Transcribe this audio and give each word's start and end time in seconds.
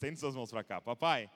Estende 0.00 0.18
suas 0.18 0.34
mãos 0.34 0.50
para 0.50 0.64
cá. 0.64 0.80
Papai, 0.80 1.30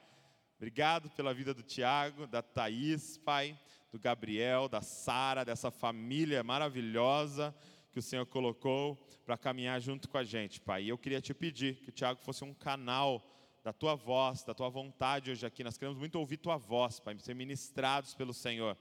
obrigado 0.56 1.10
pela 1.10 1.34
vida 1.34 1.52
do 1.52 1.62
Tiago, 1.62 2.26
da 2.26 2.40
Thaís, 2.40 3.18
Pai, 3.18 3.60
do 3.92 3.98
Gabriel, 3.98 4.70
da 4.70 4.80
Sara, 4.80 5.44
dessa 5.44 5.70
família 5.70 6.42
maravilhosa 6.42 7.54
que 7.92 7.98
o 7.98 8.02
Senhor 8.02 8.24
colocou 8.24 8.96
para 9.26 9.36
caminhar 9.36 9.78
junto 9.82 10.08
com 10.08 10.16
a 10.16 10.24
gente, 10.24 10.62
Pai. 10.62 10.84
E 10.84 10.88
eu 10.88 10.96
queria 10.96 11.20
te 11.20 11.34
pedir 11.34 11.76
que 11.76 11.90
o 11.90 11.92
Tiago 11.92 12.22
fosse 12.22 12.42
um 12.42 12.54
canal 12.54 13.22
da 13.62 13.70
tua 13.70 13.94
voz, 13.94 14.42
da 14.44 14.54
tua 14.54 14.70
vontade 14.70 15.30
hoje 15.30 15.44
aqui. 15.44 15.62
Nós 15.62 15.76
queremos 15.76 15.98
muito 15.98 16.18
ouvir 16.18 16.38
tua 16.38 16.56
voz, 16.56 16.98
Pai, 16.98 17.18
ser 17.18 17.34
ministrados 17.34 18.14
pelo 18.14 18.32
Senhor. 18.32 18.78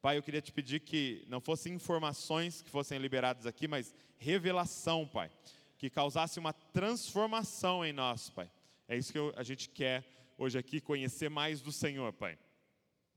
Pai, 0.00 0.16
eu 0.16 0.22
queria 0.22 0.40
te 0.40 0.50
pedir 0.50 0.80
que 0.80 1.26
não 1.28 1.42
fossem 1.42 1.74
informações 1.74 2.62
que 2.62 2.70
fossem 2.70 2.98
liberadas 2.98 3.44
aqui, 3.44 3.68
mas 3.68 3.94
revelação, 4.16 5.06
Pai, 5.06 5.30
que 5.76 5.90
causasse 5.90 6.38
uma 6.38 6.54
transformação 6.54 7.84
em 7.84 7.92
nós, 7.92 8.30
Pai. 8.30 8.50
É 8.90 8.96
isso 8.96 9.12
que 9.12 9.18
eu, 9.18 9.34
a 9.36 9.42
gente 9.42 9.68
quer 9.68 10.02
hoje 10.38 10.58
aqui, 10.58 10.80
conhecer 10.80 11.28
mais 11.28 11.60
do 11.60 11.70
Senhor, 11.70 12.10
Pai. 12.10 12.38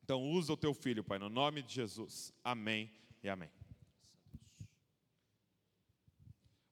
Então, 0.04 0.22
usa 0.30 0.52
o 0.52 0.58
teu 0.58 0.74
filho, 0.74 1.02
Pai, 1.02 1.18
no 1.18 1.30
nome 1.30 1.62
de 1.62 1.74
Jesus. 1.74 2.34
Amém 2.44 2.92
e 3.24 3.30
amém. 3.30 3.50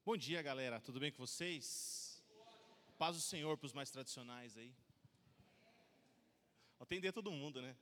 Bom 0.04 0.18
dia, 0.18 0.42
galera. 0.42 0.78
Tudo 0.80 1.00
bem 1.00 1.10
com 1.10 1.26
vocês? 1.26 2.22
Paz 2.98 3.16
do 3.16 3.22
Senhor 3.22 3.56
para 3.56 3.68
os 3.68 3.72
mais 3.72 3.90
tradicionais 3.90 4.58
aí. 4.58 4.70
Atender 6.78 7.10
todo 7.10 7.32
mundo, 7.32 7.62
né? 7.62 7.74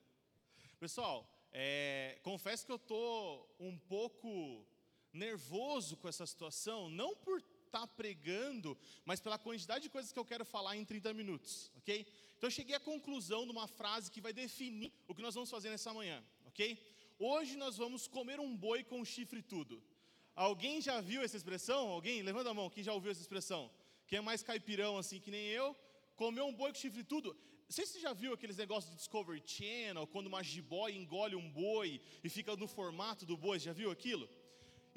Pessoal, 0.79 1.29
é, 1.51 2.21
confesso 2.23 2.65
que 2.65 2.71
eu 2.71 2.77
estou 2.77 3.57
um 3.59 3.77
pouco 3.77 4.65
nervoso 5.13 5.97
com 5.97 6.07
essa 6.09 6.25
situação, 6.25 6.89
não 6.89 7.17
por 7.17 7.43
estar 7.69 7.87
tá 7.87 7.87
pregando, 7.87 8.77
mas 9.05 9.21
pela 9.21 9.39
quantidade 9.39 9.85
de 9.85 9.91
coisas 9.91 10.13
que 10.13 10.19
eu 10.19 10.25
quero 10.25 10.45
falar 10.45 10.77
em 10.77 10.85
30 10.85 11.15
minutos, 11.15 11.71
ok? 11.77 12.07
Então 12.37 12.49
eu 12.49 12.51
cheguei 12.59 12.75
à 12.75 12.81
conclusão 12.81 13.45
de 13.47 13.53
uma 13.53 13.67
frase 13.67 14.11
que 14.11 14.21
vai 14.21 14.33
definir 14.33 14.93
o 15.07 15.15
que 15.15 15.23
nós 15.23 15.35
vamos 15.35 15.51
fazer 15.51 15.71
nessa 15.71 15.93
manhã, 15.95 16.23
ok? 16.47 16.79
Hoje 17.19 17.57
nós 17.57 17.77
vamos 17.77 18.07
comer 18.07 18.39
um 18.39 18.57
boi 18.57 18.85
com 18.85 19.05
chifre 19.05 19.43
tudo. 19.43 19.83
Alguém 20.35 20.81
já 20.81 21.01
viu 21.01 21.21
essa 21.23 21.37
expressão? 21.37 21.89
Alguém? 21.89 22.23
Levanta 22.23 22.51
a 22.51 22.55
mão, 22.55 22.71
quem 22.71 22.85
já 22.85 22.93
ouviu 22.93 23.11
essa 23.11 23.21
expressão? 23.21 23.71
Quem 24.07 24.19
é 24.19 24.23
mais 24.23 24.43
caipirão 24.43 24.97
assim 24.97 25.19
que 25.21 25.31
nem 25.31 25.47
eu, 25.47 25.77
comeu 26.15 26.47
um 26.47 26.55
boi 26.55 26.71
com 26.73 26.79
chifre 26.79 27.03
tudo. 27.03 27.37
Não 27.69 27.73
sei 27.73 27.85
se 27.85 27.95
você 27.95 28.01
já 28.01 28.13
viu 28.13 28.33
aqueles 28.33 28.57
negócios 28.57 28.91
de 28.91 28.97
Discovery 28.97 29.43
Channel, 29.45 30.07
quando 30.07 30.29
uma 30.29 30.43
jiboia 30.43 30.95
engole 30.95 31.37
um 31.37 31.51
boi 31.51 32.01
e 32.25 32.29
fica 32.29 32.57
no 32.57 32.67
formato 32.67 33.27
do 33.27 33.37
boi, 33.37 33.59
já 33.59 33.73
viu 33.73 33.91
aquilo? 33.91 34.27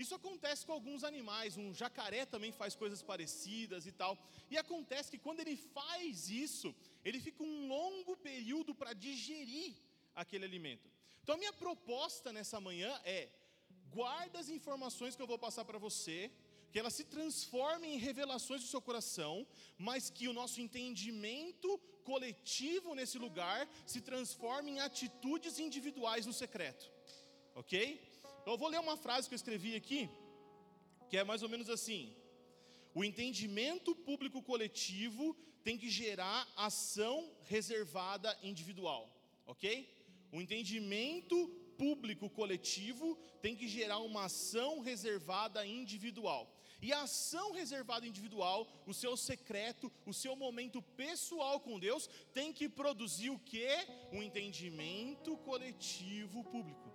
Isso 0.02 0.16
acontece 0.20 0.66
com 0.66 0.74
alguns 0.78 1.04
animais, 1.12 1.58
um 1.64 1.74
jacaré 1.82 2.24
também 2.34 2.52
faz 2.62 2.76
coisas 2.84 3.02
parecidas 3.12 3.86
e 3.86 3.94
tal. 4.02 4.14
E 4.50 4.58
acontece 4.64 5.12
que 5.12 5.24
quando 5.26 5.42
ele 5.44 5.56
faz 5.78 6.30
isso, 6.46 6.70
ele 7.06 7.20
fica 7.28 7.44
um 7.44 7.68
longo 7.76 8.16
período 8.30 8.74
para 8.80 8.94
digerir 8.94 9.74
aquele 10.16 10.46
alimento. 10.46 10.90
Então 11.22 11.36
a 11.36 11.38
minha 11.44 11.54
proposta 11.54 12.34
nessa 12.38 12.60
manhã 12.68 12.92
é 13.18 13.30
guarda 14.00 14.40
as 14.40 14.50
informações 14.50 15.16
que 15.16 15.22
eu 15.22 15.32
vou 15.34 15.40
passar 15.48 15.66
para 15.66 15.84
você, 15.88 16.32
que 16.72 16.80
elas 16.80 16.94
se 17.00 17.06
transformem 17.16 17.94
em 17.94 18.04
revelações 18.08 18.62
do 18.62 18.72
seu 18.74 18.82
coração, 18.82 19.34
mas 19.78 20.10
que 20.10 20.28
o 20.28 20.34
nosso 20.34 20.60
entendimento 20.66 21.78
coletivo 22.04 22.96
nesse 22.96 23.18
lugar 23.26 23.60
se 23.86 24.02
transforme 24.02 24.72
em 24.72 24.80
atitudes 24.80 25.60
individuais 25.60 26.26
no 26.26 26.34
secreto. 26.34 26.90
Ok? 27.54 28.11
Então 28.42 28.54
eu 28.54 28.58
vou 28.58 28.70
ler 28.70 28.80
uma 28.80 28.98
frase 28.98 29.28
que 29.28 29.34
eu 29.36 29.42
escrevi 29.42 29.76
aqui, 29.76 30.10
que 31.10 31.18
é 31.18 31.24
mais 31.24 31.44
ou 31.44 31.50
menos 31.50 31.70
assim: 31.70 32.16
O 32.94 33.04
entendimento 33.04 33.96
público 33.96 34.42
coletivo 34.42 35.36
tem 35.64 35.78
que 35.78 35.90
gerar 35.90 36.48
ação 36.56 37.32
reservada 37.44 38.38
individual. 38.42 39.10
Ok? 39.46 39.66
O 40.32 40.42
entendimento 40.42 41.48
público 41.78 42.30
coletivo 42.30 43.16
tem 43.42 43.56
que 43.56 43.68
gerar 43.68 44.00
uma 44.00 44.26
ação 44.26 44.80
reservada 44.80 45.66
individual. 45.66 46.52
E 46.82 46.92
a 46.92 47.04
ação 47.04 47.52
reservada 47.52 48.08
individual, 48.08 48.68
o 48.88 48.94
seu 48.94 49.16
secreto, 49.16 49.92
o 50.04 50.14
seu 50.14 50.36
momento 50.36 50.82
pessoal 50.82 51.60
com 51.60 51.80
Deus, 51.80 52.10
tem 52.34 52.52
que 52.52 52.68
produzir 52.68 53.30
o 53.30 53.38
que? 53.38 53.68
Um 54.12 54.24
entendimento 54.24 55.38
coletivo 55.38 56.44
público. 56.44 56.91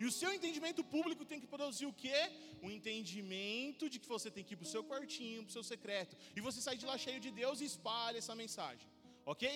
E 0.00 0.04
o 0.04 0.12
seu 0.20 0.30
entendimento 0.36 0.82
público 0.94 1.24
tem 1.24 1.40
que 1.42 1.46
produzir 1.46 1.86
o 1.86 1.92
quê? 1.92 2.18
Um 2.62 2.70
entendimento 2.70 3.88
de 3.92 3.98
que 3.98 4.08
você 4.14 4.30
tem 4.30 4.44
que 4.44 4.54
ir 4.54 4.56
para 4.56 4.68
o 4.68 4.74
seu 4.74 4.82
quartinho, 4.84 5.42
para 5.42 5.50
o 5.50 5.56
seu 5.58 5.64
secreto. 5.72 6.16
E 6.36 6.40
você 6.40 6.60
sai 6.60 6.76
de 6.76 6.86
lá 6.90 6.96
cheio 6.98 7.20
de 7.20 7.30
Deus 7.30 7.60
e 7.60 7.64
espalha 7.64 8.18
essa 8.18 8.34
mensagem. 8.34 8.88
Ok? 9.24 9.46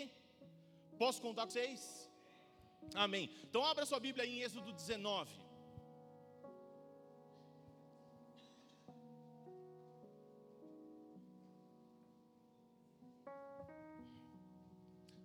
Posso 1.03 1.21
contar 1.21 1.45
com 1.47 1.53
vocês? 1.53 2.11
Amém. 2.95 3.31
Então 3.45 3.65
abra 3.65 3.87
sua 3.87 4.01
Bíblia 4.01 4.27
em 4.27 4.41
Êxodo 4.41 4.73
19. 4.73 5.49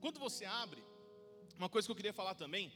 Quando 0.04 0.20
você 0.20 0.44
abre, 0.44 0.84
uma 1.58 1.70
coisa 1.70 1.86
que 1.86 1.92
eu 1.92 1.96
queria 1.96 2.12
falar 2.12 2.36
também 2.36 2.74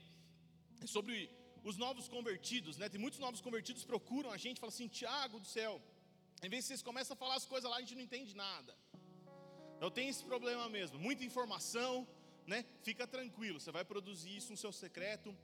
é 0.82 0.88
sobre 0.88 1.30
os 1.64 1.78
novos 1.78 2.08
convertidos, 2.08 2.78
né? 2.78 2.90
Tem 2.90 3.00
muitos 3.00 3.20
novos 3.20 3.42
convertidos 3.42 3.84
procuram 3.84 4.32
a 4.32 4.38
gente, 4.38 4.60
falam 4.60 4.74
assim: 4.74 4.88
Tiago 4.88 5.40
do 5.40 5.48
céu, 5.48 5.82
em 6.44 6.50
vez 6.50 6.64
de 6.64 6.68
vocês 6.68 6.82
começam 6.82 7.14
a 7.16 7.18
falar 7.18 7.36
as 7.36 7.46
coisas 7.46 7.70
lá, 7.70 7.78
a 7.78 7.80
gente 7.82 7.96
não 7.96 8.02
entende 8.02 8.36
nada. 8.36 8.76
Eu 9.80 9.92
tenho 9.92 10.10
esse 10.10 10.24
problema 10.24 10.68
mesmo, 10.70 11.00
muita 11.00 11.24
informação, 11.24 12.08
né? 12.46 12.66
Fica 12.82 13.06
tranquilo, 13.06 13.60
você 13.60 13.72
vai 13.72 13.86
produzir 13.86 14.36
isso 14.36 14.52
no 14.52 14.58
seu 14.58 14.72
secreto 14.72 15.36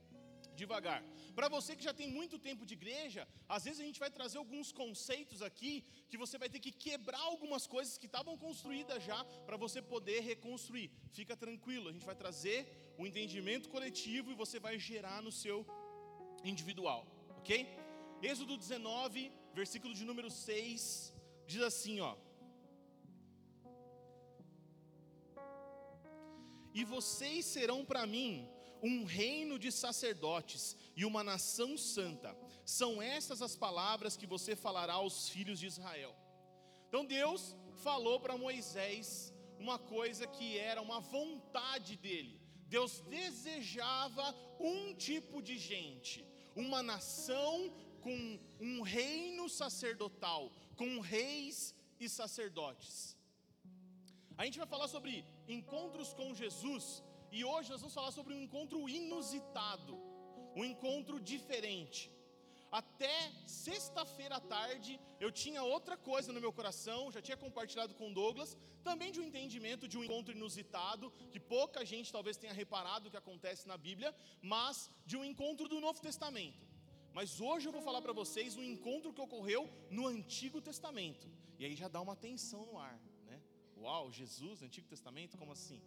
devagar. 0.56 1.04
Para 1.36 1.50
você 1.50 1.76
que 1.76 1.84
já 1.84 1.94
tem 1.94 2.08
muito 2.08 2.38
tempo 2.38 2.66
de 2.66 2.74
igreja, 2.74 3.28
às 3.48 3.64
vezes 3.64 3.80
a 3.80 3.84
gente 3.84 4.00
vai 4.00 4.10
trazer 4.10 4.38
alguns 4.38 4.72
conceitos 4.72 5.42
aqui 5.42 5.84
que 6.10 6.18
você 6.18 6.38
vai 6.38 6.50
ter 6.50 6.60
que 6.60 6.72
quebrar 6.72 7.22
algumas 7.22 7.66
coisas 7.66 7.98
que 7.98 8.06
estavam 8.06 8.38
construídas 8.38 9.04
já 9.04 9.24
para 9.48 9.58
você 9.58 9.82
poder 9.82 10.20
reconstruir. 10.22 10.92
Fica 11.12 11.36
tranquilo, 11.36 11.90
a 11.90 11.94
gente 11.94 12.06
vai 12.06 12.16
trazer 12.16 12.94
o 12.98 13.06
entendimento 13.08 13.70
coletivo 13.70 14.32
e 14.32 14.36
você 14.36 14.60
vai 14.60 14.78
gerar 14.78 15.22
no 15.22 15.32
seu 15.32 15.66
individual, 16.44 17.06
ok? 17.38 17.68
Êxodo 18.22 18.58
19, 18.58 19.32
versículo 19.54 19.94
de 19.94 20.04
número 20.06 20.30
6, 20.30 21.14
diz 21.46 21.62
assim, 21.62 22.00
ó. 22.00 22.16
E 26.74 26.84
vocês 26.84 27.46
serão 27.46 27.86
para 27.86 28.06
mim 28.06 28.50
um 28.82 29.04
reino 29.06 29.58
de 29.58 29.72
sacerdotes 29.72 30.76
e 30.96 31.06
uma 31.06 31.24
nação 31.24 31.78
santa. 31.78 32.36
São 32.66 33.02
estas 33.02 33.42
as 33.42 33.56
palavras 33.56 34.18
que 34.18 34.26
você 34.26 34.56
falará 34.56 34.94
aos 34.94 35.30
filhos 35.30 35.60
de 35.60 35.68
Israel. 35.68 36.14
Então 36.88 37.06
Deus 37.06 37.56
falou 37.84 38.20
para 38.20 38.38
Moisés 38.38 39.34
uma 39.60 39.78
coisa 39.78 40.28
que 40.28 40.58
era 40.58 40.82
uma 40.82 41.00
vontade 41.00 41.96
dele. 41.96 42.42
Deus 42.68 43.02
desejava 43.02 44.36
um 44.60 44.94
tipo 44.96 45.42
de 45.42 45.58
gente, 45.58 46.26
uma 46.56 46.84
nação 46.84 47.72
com 48.02 48.40
um 48.60 48.82
reino 48.82 49.50
sacerdotal, 49.50 50.52
com 50.76 51.00
reis 51.00 51.74
e 52.00 52.10
sacerdotes. 52.10 53.18
A 54.38 54.46
gente 54.46 54.58
vai 54.58 54.68
falar 54.68 54.88
sobre 54.88 55.26
encontros 55.48 56.14
com 56.14 56.34
Jesus 56.34 57.04
e 57.32 57.44
hoje 57.44 57.70
nós 57.72 57.82
vamos 57.82 57.94
falar 57.94 58.12
sobre 58.12 58.34
um 58.34 58.42
encontro 58.42 58.88
inusitado, 58.88 59.96
um 60.56 60.64
encontro 60.64 61.20
diferente. 61.20 62.12
Até 62.82 63.16
sexta-feira 63.46 64.36
à 64.38 64.40
tarde 64.40 65.00
eu 65.20 65.32
tinha 65.32 65.62
outra 65.62 65.96
coisa 65.96 66.34
no 66.34 66.42
meu 66.46 66.52
coração, 66.60 67.12
já 67.16 67.22
tinha 67.22 67.38
compartilhado 67.38 67.94
com 68.00 68.12
Douglas, 68.12 68.58
também 68.88 69.12
de 69.12 69.20
um 69.22 69.26
entendimento 69.30 69.88
de 69.88 69.98
um 69.98 70.04
encontro 70.04 70.34
inusitado, 70.38 71.12
que 71.32 71.40
pouca 71.40 71.86
gente 71.86 72.12
talvez 72.12 72.36
tenha 72.36 72.52
reparado 72.62 73.08
o 73.08 73.12
que 73.12 73.22
acontece 73.24 73.68
na 73.68 73.78
Bíblia, 73.78 74.12
mas 74.42 74.90
de 75.06 75.16
um 75.16 75.24
encontro 75.24 75.68
do 75.68 75.80
Novo 75.80 76.02
Testamento. 76.02 76.66
Mas 77.14 77.40
hoje 77.40 77.68
eu 77.68 77.72
vou 77.72 77.84
falar 77.90 78.02
para 78.02 78.12
vocês 78.22 78.58
um 78.58 78.64
encontro 78.64 79.14
que 79.14 79.22
ocorreu 79.22 79.70
no 79.92 80.08
Antigo 80.08 80.60
Testamento. 80.60 81.28
E 81.60 81.66
aí 81.66 81.76
já 81.76 81.88
dá 81.88 82.02
uma 82.02 82.16
tensão 82.16 82.66
no 82.66 82.78
ar. 82.80 83.00
Uau, 83.84 84.10
Jesus, 84.12 84.64
Antigo 84.64 84.88
Testamento, 84.88 85.38
como 85.38 85.52
assim? 85.52 85.80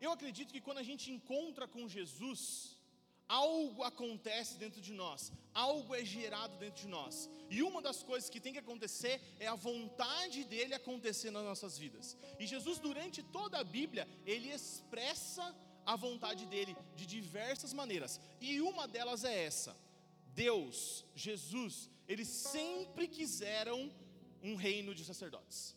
Eu 0.00 0.10
acredito 0.12 0.52
que 0.54 0.60
quando 0.60 0.78
a 0.78 0.88
gente 0.88 1.10
encontra 1.10 1.66
com 1.66 1.88
Jesus, 1.88 2.75
algo 3.28 3.82
acontece 3.82 4.56
dentro 4.56 4.80
de 4.80 4.92
nós, 4.92 5.32
algo 5.52 5.94
é 5.94 6.04
gerado 6.04 6.56
dentro 6.56 6.82
de 6.82 6.88
nós. 6.88 7.28
E 7.50 7.62
uma 7.62 7.82
das 7.82 8.02
coisas 8.02 8.30
que 8.30 8.40
tem 8.40 8.52
que 8.52 8.58
acontecer 8.58 9.20
é 9.38 9.46
a 9.46 9.54
vontade 9.54 10.44
dele 10.44 10.74
acontecer 10.74 11.30
nas 11.30 11.44
nossas 11.44 11.78
vidas. 11.78 12.16
E 12.38 12.46
Jesus, 12.46 12.78
durante 12.78 13.22
toda 13.22 13.58
a 13.58 13.64
Bíblia, 13.64 14.08
ele 14.24 14.50
expressa 14.50 15.54
a 15.84 15.96
vontade 15.96 16.46
dele 16.46 16.76
de 16.94 17.06
diversas 17.06 17.72
maneiras. 17.72 18.20
E 18.40 18.60
uma 18.60 18.86
delas 18.88 19.24
é 19.24 19.44
essa: 19.44 19.76
Deus, 20.34 21.04
Jesus, 21.14 21.88
eles 22.08 22.28
sempre 22.28 23.08
quiseram 23.08 23.92
um 24.42 24.54
reino 24.54 24.94
de 24.94 25.04
sacerdotes. 25.04 25.74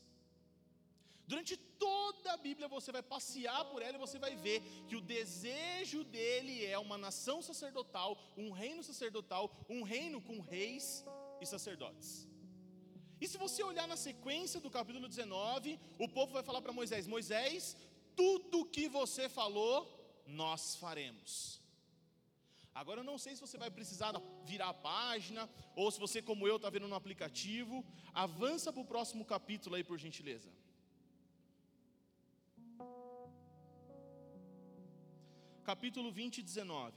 Durante 1.31 1.55
toda 1.85 2.33
a 2.33 2.37
Bíblia 2.37 2.67
você 2.67 2.91
vai 2.91 3.03
passear 3.03 3.63
por 3.71 3.83
ela 3.83 3.97
e 3.97 4.05
você 4.05 4.17
vai 4.23 4.35
ver 4.35 4.59
que 4.87 4.95
o 4.99 5.01
desejo 5.15 6.03
dele 6.03 6.65
é 6.65 6.77
uma 6.85 6.97
nação 6.97 7.37
sacerdotal, 7.49 8.17
um 8.35 8.49
reino 8.61 8.81
sacerdotal, 8.81 9.43
um 9.69 9.83
reino 9.83 10.19
com 10.27 10.39
reis 10.39 11.05
e 11.39 11.45
sacerdotes. 11.45 12.27
E 13.21 13.27
se 13.27 13.37
você 13.37 13.61
olhar 13.61 13.87
na 13.87 13.95
sequência 13.95 14.59
do 14.59 14.71
capítulo 14.71 15.07
19, 15.07 15.79
o 15.99 16.07
povo 16.17 16.33
vai 16.33 16.41
falar 16.41 16.63
para 16.63 16.73
Moisés: 16.79 17.05
Moisés, 17.05 17.77
tudo 18.15 18.65
que 18.65 18.87
você 18.87 19.29
falou, 19.29 19.75
nós 20.25 20.77
faremos. 20.77 21.61
Agora 22.73 23.01
eu 23.01 23.03
não 23.11 23.19
sei 23.19 23.35
se 23.35 23.41
você 23.41 23.57
vai 23.57 23.69
precisar 23.69 24.13
virar 24.45 24.69
a 24.69 24.73
página, 24.73 25.47
ou 25.75 25.91
se 25.91 25.99
você, 25.99 26.23
como 26.23 26.47
eu, 26.47 26.55
está 26.55 26.71
vendo 26.71 26.87
no 26.87 26.95
aplicativo. 26.95 27.85
Avança 28.13 28.73
para 28.73 28.81
o 28.81 28.91
próximo 28.93 29.23
capítulo 29.25 29.75
aí, 29.75 29.83
por 29.83 29.99
gentileza. 29.99 30.49
Capítulo 35.69 36.11
20, 36.11 36.41
19. 36.41 36.93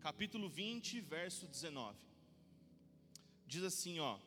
Capítulo 0.00 0.48
20, 0.48 1.00
verso 1.02 1.46
19. 1.46 1.94
Diz 3.46 3.62
assim, 3.62 3.98
ó: 3.98 4.18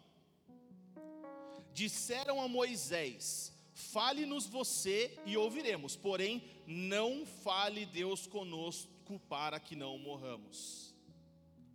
Disseram 1.73 2.39
a 2.39 2.47
Moisés: 2.47 3.51
Fale-nos 3.73 4.45
você 4.45 5.19
e 5.25 5.35
ouviremos, 5.35 5.95
porém 5.95 6.44
não 6.67 7.25
fale 7.25 7.88
Deus 7.88 8.27
conosco 8.27 9.19
para 9.27 9.59
que 9.59 9.75
não 9.75 9.97
morramos. 9.97 10.94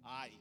Ai. 0.05 0.33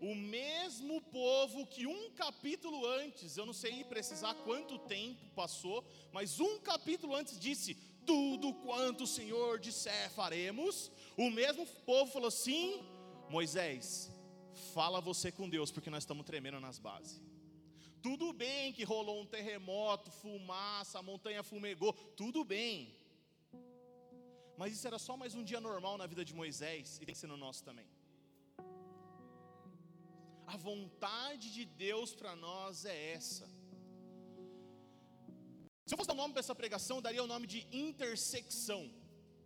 O 0.00 0.14
mesmo 0.14 1.02
povo 1.02 1.66
que 1.66 1.86
um 1.86 2.10
capítulo 2.12 2.86
antes, 2.86 3.36
eu 3.36 3.44
não 3.44 3.52
sei 3.52 3.84
precisar 3.84 4.34
quanto 4.34 4.78
tempo 4.78 5.28
passou, 5.34 5.84
mas 6.10 6.40
um 6.40 6.58
capítulo 6.58 7.14
antes 7.14 7.38
disse: 7.38 7.74
Tudo 8.06 8.54
quanto 8.54 9.04
o 9.04 9.06
Senhor 9.06 9.58
disser 9.58 10.10
faremos. 10.10 10.90
O 11.18 11.30
mesmo 11.30 11.66
povo 11.84 12.10
falou 12.10 12.28
assim: 12.28 12.82
Moisés, 13.28 14.10
fala 14.72 15.02
você 15.02 15.30
com 15.30 15.50
Deus, 15.50 15.70
porque 15.70 15.90
nós 15.90 16.04
estamos 16.04 16.24
tremendo 16.24 16.58
nas 16.60 16.78
bases. 16.78 17.20
Tudo 18.02 18.32
bem 18.32 18.72
que 18.72 18.84
rolou 18.84 19.20
um 19.20 19.26
terremoto, 19.26 20.10
fumaça, 20.10 20.98
a 20.98 21.02
montanha 21.02 21.42
fumegou, 21.42 21.92
tudo 22.16 22.42
bem. 22.42 22.94
Mas 24.56 24.72
isso 24.72 24.86
era 24.86 24.98
só 24.98 25.14
mais 25.14 25.34
um 25.34 25.44
dia 25.44 25.60
normal 25.60 25.98
na 25.98 26.06
vida 26.06 26.24
de 26.24 26.34
Moisés 26.34 26.98
e 27.00 27.04
tem 27.04 27.14
que 27.14 27.20
ser 27.20 27.26
no 27.26 27.36
nosso 27.36 27.62
também. 27.62 27.86
A 30.52 30.56
vontade 30.56 31.52
de 31.56 31.64
Deus 31.64 32.12
para 32.12 32.34
nós 32.34 32.84
é 32.84 33.12
essa. 33.12 33.46
Se 35.86 35.94
eu 35.94 35.96
fosse 35.96 36.08
dar 36.08 36.14
nome 36.14 36.32
para 36.34 36.40
essa 36.40 36.56
pregação, 36.56 36.96
eu 36.96 37.02
daria 37.02 37.22
o 37.22 37.26
nome 37.34 37.46
de 37.46 37.60
intersecção, 37.70 38.92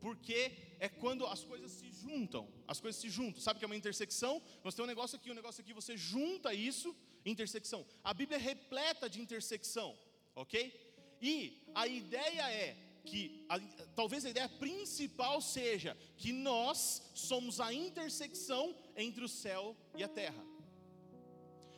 porque 0.01 0.41
é 0.81 0.89
quando 0.89 1.27
as 1.27 1.45
coisas 1.45 1.73
se 1.73 1.91
juntam, 1.91 2.49
as 2.67 2.81
coisas 2.81 2.99
se 3.03 3.11
juntam. 3.11 3.43
Sabe 3.43 3.57
o 3.57 3.59
que 3.59 3.67
é 3.67 3.71
uma 3.71 3.77
intersecção? 3.77 4.41
Nós 4.65 4.75
temos 4.75 4.87
um 4.89 4.95
negócio 4.95 5.17
aqui, 5.19 5.31
um 5.31 5.35
negócio 5.35 5.61
aqui, 5.61 5.75
você 5.75 5.95
junta 5.95 6.55
isso, 6.55 6.97
intersecção. 7.27 7.85
A 8.03 8.15
Bíblia 8.15 8.39
é 8.39 8.41
repleta 8.41 9.07
de 9.07 9.21
intersecção, 9.21 9.95
ok? 10.35 10.59
E 11.21 11.71
a 11.75 11.87
ideia 11.87 12.51
é 12.51 12.79
que, 13.05 13.45
a, 13.51 13.61
talvez 13.95 14.25
a 14.25 14.31
ideia 14.31 14.49
principal 14.49 15.43
seja 15.43 15.95
que 16.17 16.33
nós 16.33 17.03
somos 17.15 17.61
a 17.61 17.75
intersecção 17.75 18.75
entre 18.97 19.23
o 19.23 19.29
céu 19.29 19.77
e 19.95 20.03
a 20.03 20.09
terra 20.09 20.54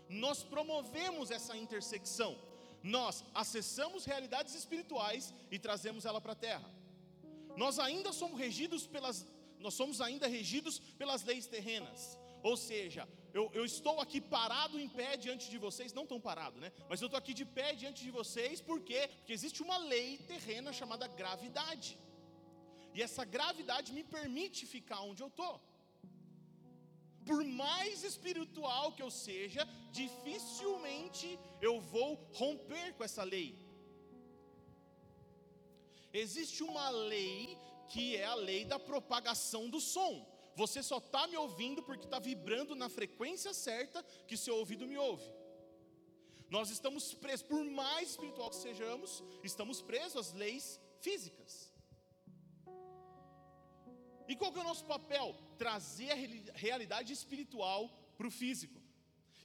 nós 0.08 0.42
promovemos 0.42 1.30
essa 1.30 1.56
intersecção. 1.56 2.36
Nós 2.82 3.24
acessamos 3.34 4.04
realidades 4.04 4.54
espirituais 4.54 5.34
e 5.50 5.58
trazemos 5.58 6.04
ela 6.04 6.20
para 6.20 6.32
a 6.32 6.36
terra. 6.36 6.70
Nós 7.56 7.78
ainda 7.78 8.12
somos 8.12 8.38
regidos 8.38 8.86
pelas 8.86 9.26
nós 9.58 9.72
somos 9.72 10.02
ainda 10.02 10.26
regidos 10.26 10.78
pelas 10.98 11.24
leis 11.24 11.46
terrenas. 11.46 12.18
Ou 12.42 12.56
seja, 12.56 13.08
eu, 13.32 13.50
eu, 13.54 13.64
estou 13.64 14.00
aqui 14.00 14.20
parado 14.20 14.78
em 14.78 14.88
pé 14.88 15.16
diante 15.16 15.50
de 15.50 15.58
vocês, 15.58 15.94
não 15.94 16.06
tão 16.06 16.20
parado, 16.20 16.60
né? 16.60 16.70
Mas 16.90 17.00
eu 17.00 17.06
estou 17.06 17.18
aqui 17.18 17.32
de 17.32 17.44
pé 17.44 17.74
diante 17.74 18.04
de 18.04 18.10
vocês, 18.10 18.60
por 18.60 18.80
quê? 18.82 19.08
Porque 19.16 19.32
existe 19.32 19.62
uma 19.62 19.78
lei 19.78 20.18
terrena 20.18 20.74
chamada 20.74 21.08
gravidade. 21.08 21.98
E 22.94 23.02
essa 23.02 23.24
gravidade 23.24 23.92
me 23.92 24.04
permite 24.04 24.66
ficar 24.66 25.00
onde 25.00 25.22
eu 25.22 25.28
estou 25.28 25.58
por 27.26 27.44
mais 27.44 28.04
espiritual 28.04 28.92
que 28.92 29.02
eu 29.02 29.10
seja, 29.10 29.68
dificilmente 30.00 31.38
eu 31.68 31.74
vou 31.80 32.10
romper 32.40 32.88
com 32.94 33.04
essa 33.08 33.24
lei. 33.34 33.48
Existe 36.12 36.62
uma 36.62 36.88
lei 36.90 37.58
que 37.92 38.04
é 38.16 38.24
a 38.24 38.34
lei 38.34 38.64
da 38.64 38.78
propagação 38.78 39.68
do 39.74 39.80
som. 39.80 40.14
Você 40.54 40.82
só 40.82 40.98
está 40.98 41.26
me 41.26 41.36
ouvindo 41.36 41.82
porque 41.82 42.04
está 42.04 42.18
vibrando 42.18 42.74
na 42.74 42.88
frequência 42.88 43.52
certa 43.52 44.02
que 44.28 44.36
seu 44.36 44.56
ouvido 44.56 44.86
me 44.86 44.96
ouve. 44.96 45.28
Nós 46.48 46.70
estamos 46.70 47.12
presos, 47.12 47.46
por 47.46 47.62
mais 47.64 48.10
espiritual 48.10 48.50
que 48.50 48.56
sejamos, 48.56 49.22
estamos 49.42 49.82
presos 49.82 50.16
às 50.16 50.32
leis 50.32 50.80
físicas. 51.00 51.52
E 54.28 54.34
qual 54.34 54.52
que 54.52 54.58
é 54.58 54.62
o 54.62 54.70
nosso 54.72 54.84
papel? 54.84 55.36
Trazer 55.58 56.10
a 56.12 56.58
realidade 56.66 57.12
espiritual 57.12 57.88
para 58.16 58.26
o 58.26 58.30
físico. 58.30 58.85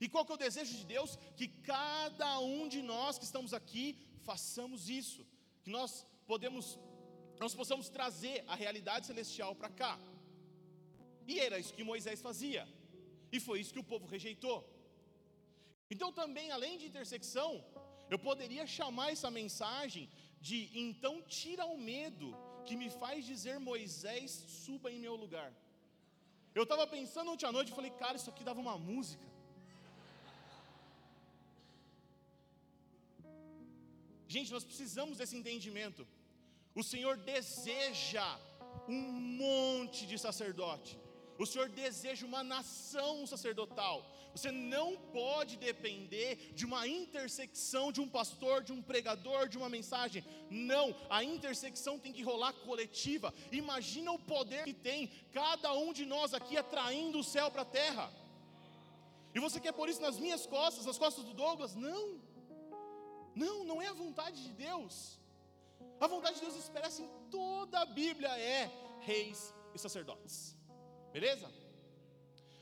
E 0.03 0.09
qual 0.09 0.25
que 0.25 0.31
é 0.33 0.36
o 0.36 0.45
desejo 0.45 0.74
de 0.80 0.86
Deus? 0.95 1.12
Que 1.39 1.48
cada 1.48 2.31
um 2.39 2.68
de 2.68 2.81
nós 2.81 3.19
que 3.19 3.27
estamos 3.30 3.53
aqui 3.59 3.86
façamos 4.30 4.89
isso. 4.89 5.21
Que 5.63 5.69
nós 5.69 6.06
podemos, 6.31 6.80
nós 7.44 7.53
possamos 7.59 7.88
trazer 7.98 8.44
a 8.48 8.56
realidade 8.63 9.06
celestial 9.06 9.53
para 9.56 9.69
cá. 9.81 9.94
E 11.27 11.39
era 11.39 11.59
isso 11.59 11.75
que 11.77 11.89
Moisés 11.92 12.19
fazia. 12.19 12.63
E 13.31 13.39
foi 13.39 13.59
isso 13.62 13.74
que 13.75 13.83
o 13.83 13.89
povo 13.92 14.07
rejeitou. 14.15 14.59
Então 15.94 16.12
também, 16.12 16.50
além 16.51 16.77
de 16.80 16.88
intersecção, 16.92 17.63
eu 18.09 18.18
poderia 18.18 18.65
chamar 18.65 19.12
essa 19.12 19.30
mensagem 19.30 20.09
de 20.50 20.57
então 20.83 21.21
tira 21.39 21.65
o 21.65 21.77
medo 21.77 22.27
que 22.65 22.75
me 22.75 22.89
faz 22.89 23.25
dizer 23.31 23.59
Moisés, 23.59 24.31
suba 24.48 24.92
em 24.92 25.00
meu 25.00 25.15
lugar. 25.15 25.50
Eu 26.56 26.63
estava 26.63 26.86
pensando 26.88 27.31
ontem 27.31 27.45
à 27.45 27.51
noite 27.51 27.71
e 27.71 27.75
falei, 27.75 27.92
cara, 27.92 28.18
isso 28.18 28.30
aqui 28.30 28.44
dava 28.44 28.59
uma 28.59 28.77
música. 28.77 29.30
Gente, 34.33 34.53
nós 34.55 34.63
precisamos 34.69 35.17
desse 35.19 35.35
entendimento. 35.39 36.01
O 36.79 36.83
Senhor 36.91 37.15
deseja 37.33 38.27
um 38.88 39.01
monte 39.43 40.01
de 40.11 40.17
sacerdote. 40.25 40.91
O 41.38 41.45
Senhor 41.45 41.67
deseja 41.83 42.25
uma 42.25 42.41
nação 42.41 43.27
sacerdotal. 43.27 43.97
Você 44.33 44.50
não 44.50 44.88
pode 45.19 45.57
depender 45.57 46.53
de 46.59 46.63
uma 46.69 46.88
intersecção 46.88 47.91
de 47.91 48.00
um 48.00 48.07
pastor, 48.07 48.63
de 48.63 48.71
um 48.71 48.81
pregador, 48.81 49.50
de 49.50 49.57
uma 49.57 49.67
mensagem. 49.77 50.23
Não, 50.50 50.95
a 51.09 51.21
intersecção 51.33 52.00
tem 52.00 52.13
que 52.13 52.27
rolar 52.31 52.53
coletiva. 52.53 53.33
Imagina 53.51 54.13
o 54.13 54.23
poder 54.33 54.63
que 54.63 54.73
tem 54.89 55.11
cada 55.33 55.73
um 55.73 55.91
de 55.91 56.05
nós 56.05 56.33
aqui 56.33 56.55
atraindo 56.55 57.19
o 57.19 57.27
céu 57.35 57.51
para 57.51 57.63
a 57.63 57.73
terra. 57.81 58.07
E 59.35 59.39
você 59.41 59.59
quer 59.59 59.73
pôr 59.73 59.89
isso 59.89 60.01
nas 60.07 60.17
minhas 60.17 60.45
costas, 60.45 60.85
nas 60.85 60.97
costas 60.97 61.25
do 61.25 61.33
Douglas? 61.33 61.75
Não. 61.75 62.30
Não, 63.35 63.63
não 63.63 63.81
é 63.81 63.88
a 63.88 63.93
vontade 63.93 64.43
de 64.43 64.53
Deus. 64.53 65.19
A 66.00 66.07
vontade 66.07 66.35
de 66.35 66.41
Deus 66.41 66.55
expressa 66.55 67.01
em 67.01 67.09
toda 67.29 67.79
a 67.79 67.85
Bíblia 67.85 68.29
é 68.38 68.69
reis 69.01 69.53
e 69.73 69.79
sacerdotes. 69.79 70.55
Beleza? 71.11 71.51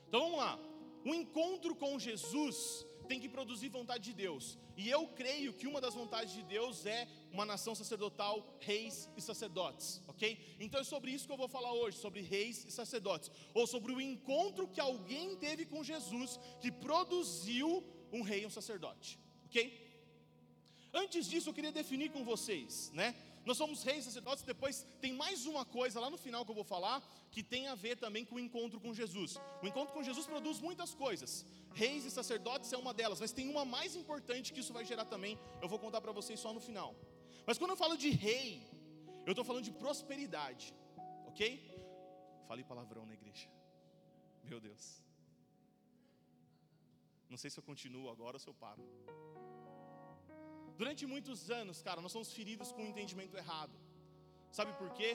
Então 0.08 0.22
vamos 0.22 0.40
lá. 0.40 0.60
O 1.06 1.14
encontro 1.14 1.76
com 1.76 1.98
Jesus 1.98 2.86
tem 3.08 3.20
que 3.20 3.28
produzir 3.28 3.70
vontade 3.70 4.04
de 4.04 4.14
Deus. 4.14 4.58
E 4.78 4.88
eu 4.90 5.08
creio 5.08 5.52
que 5.54 5.66
uma 5.66 5.82
das 5.82 5.96
vontades 5.96 6.34
de 6.34 6.44
Deus 6.44 6.86
é 6.86 7.08
uma 7.32 7.46
nação 7.46 7.74
sacerdotal, 7.74 8.56
reis 8.60 9.10
e 9.18 9.22
sacerdotes, 9.22 10.02
ok? 10.08 10.40
Então 10.60 10.80
é 10.80 10.84
sobre 10.84 11.12
isso 11.12 11.26
que 11.26 11.34
eu 11.34 11.38
vou 11.38 11.50
falar 11.50 11.74
hoje, 11.74 11.98
sobre 11.98 12.22
reis 12.22 12.64
e 12.66 12.72
sacerdotes, 12.72 13.32
ou 13.54 13.66
sobre 13.66 13.92
o 13.92 14.00
encontro 14.00 14.68
que 14.68 14.80
alguém 14.80 15.36
teve 15.36 15.66
com 15.66 15.84
Jesus 15.84 16.40
que 16.62 16.72
produziu 16.72 17.84
um 18.14 18.22
rei 18.22 18.44
e 18.44 18.46
um 18.46 18.50
sacerdote, 18.50 19.20
ok? 19.48 19.89
Antes 20.94 21.28
disso, 21.28 21.50
eu 21.50 21.54
queria 21.54 21.72
definir 21.72 22.12
com 22.12 22.24
vocês, 22.24 22.92
né? 22.94 23.16
Nós 23.46 23.58
somos 23.58 23.84
reis 23.84 24.04
e 24.04 24.06
sacerdotes, 24.06 24.44
depois 24.44 24.86
tem 25.02 25.14
mais 25.14 25.46
uma 25.46 25.64
coisa 25.66 26.00
lá 26.00 26.10
no 26.10 26.18
final 26.18 26.44
que 26.44 26.52
eu 26.52 26.56
vou 26.56 26.64
falar, 26.64 27.02
que 27.32 27.42
tem 27.42 27.68
a 27.68 27.76
ver 27.76 27.96
também 27.98 28.26
com 28.26 28.36
o 28.36 28.40
encontro 28.40 28.80
com 28.80 28.94
Jesus. 28.94 29.38
O 29.64 29.68
encontro 29.68 29.94
com 29.94 30.04
Jesus 30.04 30.26
produz 30.26 30.60
muitas 30.60 30.94
coisas. 30.94 31.46
Reis 31.74 32.06
e 32.06 32.12
sacerdotes 32.12 32.72
é 32.74 32.78
uma 32.78 32.94
delas, 32.94 33.20
mas 33.20 33.32
tem 33.32 33.50
uma 33.50 33.64
mais 33.64 33.96
importante 33.96 34.52
que 34.52 34.60
isso 34.60 34.74
vai 34.74 34.84
gerar 34.84 35.06
também. 35.06 35.40
Eu 35.62 35.70
vou 35.70 35.80
contar 35.80 36.02
para 36.02 36.12
vocês 36.12 36.40
só 36.40 36.52
no 36.54 36.60
final. 36.60 36.96
Mas 37.46 37.58
quando 37.58 37.72
eu 37.72 37.78
falo 37.78 37.98
de 37.98 38.10
rei, 38.10 38.62
eu 39.26 39.32
estou 39.32 39.46
falando 39.46 39.64
de 39.64 39.72
prosperidade, 39.72 40.74
ok? 41.28 41.44
Falei 42.48 42.64
palavrão 42.64 43.06
na 43.06 43.14
igreja. 43.14 43.48
Meu 44.44 44.60
Deus. 44.60 45.04
Não 47.30 47.38
sei 47.38 47.50
se 47.50 47.60
eu 47.60 47.64
continuo 47.64 48.10
agora 48.10 48.36
ou 48.38 48.40
se 48.40 48.48
eu 48.48 48.54
paro. 48.54 48.84
Durante 50.80 51.04
muitos 51.14 51.40
anos, 51.60 51.78
cara, 51.88 52.00
nós 52.04 52.14
somos 52.16 52.30
feridos 52.36 52.70
com 52.74 52.82
o 52.82 52.86
um 52.86 52.92
entendimento 52.92 53.36
errado. 53.42 53.76
Sabe 54.58 54.72
por 54.82 54.90
quê? 54.98 55.10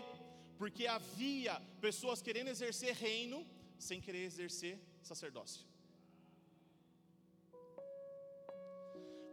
Porque 0.61 0.85
havia 0.97 1.55
pessoas 1.87 2.21
querendo 2.27 2.51
exercer 2.55 2.93
reino 3.07 3.39
sem 3.87 4.01
querer 4.07 4.25
exercer 4.31 4.75
sacerdócio. 5.11 5.63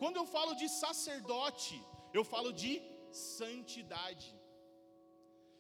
Quando 0.01 0.19
eu 0.21 0.25
falo 0.35 0.53
de 0.61 0.69
sacerdote, 0.83 1.77
eu 2.17 2.23
falo 2.33 2.51
de 2.63 2.73
santidade. 3.11 4.29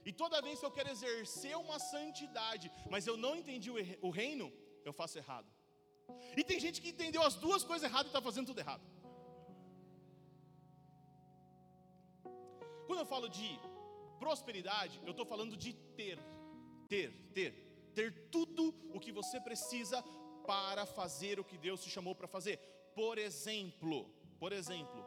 E 0.07 0.13
toda 0.23 0.41
vez 0.47 0.57
que 0.59 0.67
eu 0.69 0.75
quero 0.77 0.93
exercer 0.95 1.55
uma 1.65 1.79
santidade, 1.93 2.71
mas 2.93 3.05
eu 3.11 3.17
não 3.25 3.33
entendi 3.41 3.69
o 4.09 4.11
reino, 4.21 4.47
eu 4.87 4.93
faço 5.01 5.17
errado. 5.23 5.49
E 6.39 6.43
tem 6.49 6.59
gente 6.65 6.81
que 6.81 6.93
entendeu 6.95 7.23
as 7.29 7.35
duas 7.45 7.63
coisas 7.71 7.87
erradas 7.89 8.07
e 8.07 8.13
está 8.15 8.21
fazendo 8.29 8.49
tudo 8.51 8.63
errado. 8.65 8.85
Quando 12.91 12.99
eu 12.99 13.05
falo 13.05 13.29
de 13.29 13.57
prosperidade, 14.19 14.99
eu 15.05 15.11
estou 15.11 15.25
falando 15.25 15.55
de 15.55 15.71
ter, 15.95 16.19
ter, 16.89 17.09
ter, 17.33 17.53
ter 17.95 18.11
tudo 18.29 18.75
o 18.93 18.99
que 18.99 19.13
você 19.13 19.39
precisa 19.39 20.03
para 20.45 20.85
fazer 20.85 21.39
o 21.39 21.43
que 21.49 21.57
Deus 21.57 21.81
te 21.81 21.89
chamou 21.89 22.13
para 22.13 22.27
fazer. 22.27 22.57
Por 22.93 23.17
exemplo, 23.17 24.13
por 24.37 24.51
exemplo, 24.51 25.05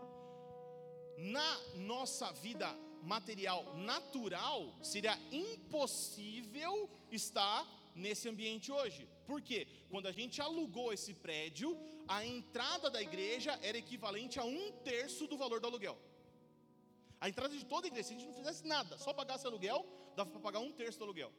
na 1.19 1.61
nossa 1.77 2.33
vida 2.33 2.75
material 3.03 3.77
natural, 3.77 4.75
seria 4.83 5.19
impossível 5.31 6.89
estar 7.13 7.69
nesse 7.95 8.31
ambiente 8.31 8.73
hoje. 8.73 9.07
Por 9.27 9.43
quê? 9.43 9.69
Quando 9.91 10.07
a 10.07 10.13
gente 10.13 10.41
alugou 10.41 10.91
esse 10.91 11.13
prédio, 11.13 11.79
a 12.09 12.25
entrada 12.25 12.89
da 12.89 13.03
igreja 13.03 13.59
era 13.61 13.77
equivalente 13.77 14.41
a 14.41 14.45
um 14.45 14.73
terço 14.83 15.27
do 15.27 15.37
valor 15.37 15.61
do 15.61 15.67
aluguel. 15.67 15.99
A 17.25 17.29
entrada 17.31 17.57
de 17.57 17.65
toda 17.65 17.87
a 17.87 17.89
igreja, 17.89 18.09
se 18.09 18.15
a 18.15 18.19
gente 18.19 18.27
não 18.27 18.35
fizesse 18.35 18.67
nada, 18.67 18.99
só 18.99 19.11
pagasse 19.15 19.47
aluguel, 19.47 19.79
dava 20.15 20.29
para 20.31 20.41
pagar 20.47 20.59
um 20.59 20.71
terço 20.71 20.99
do 20.99 21.05
aluguel. 21.05 21.33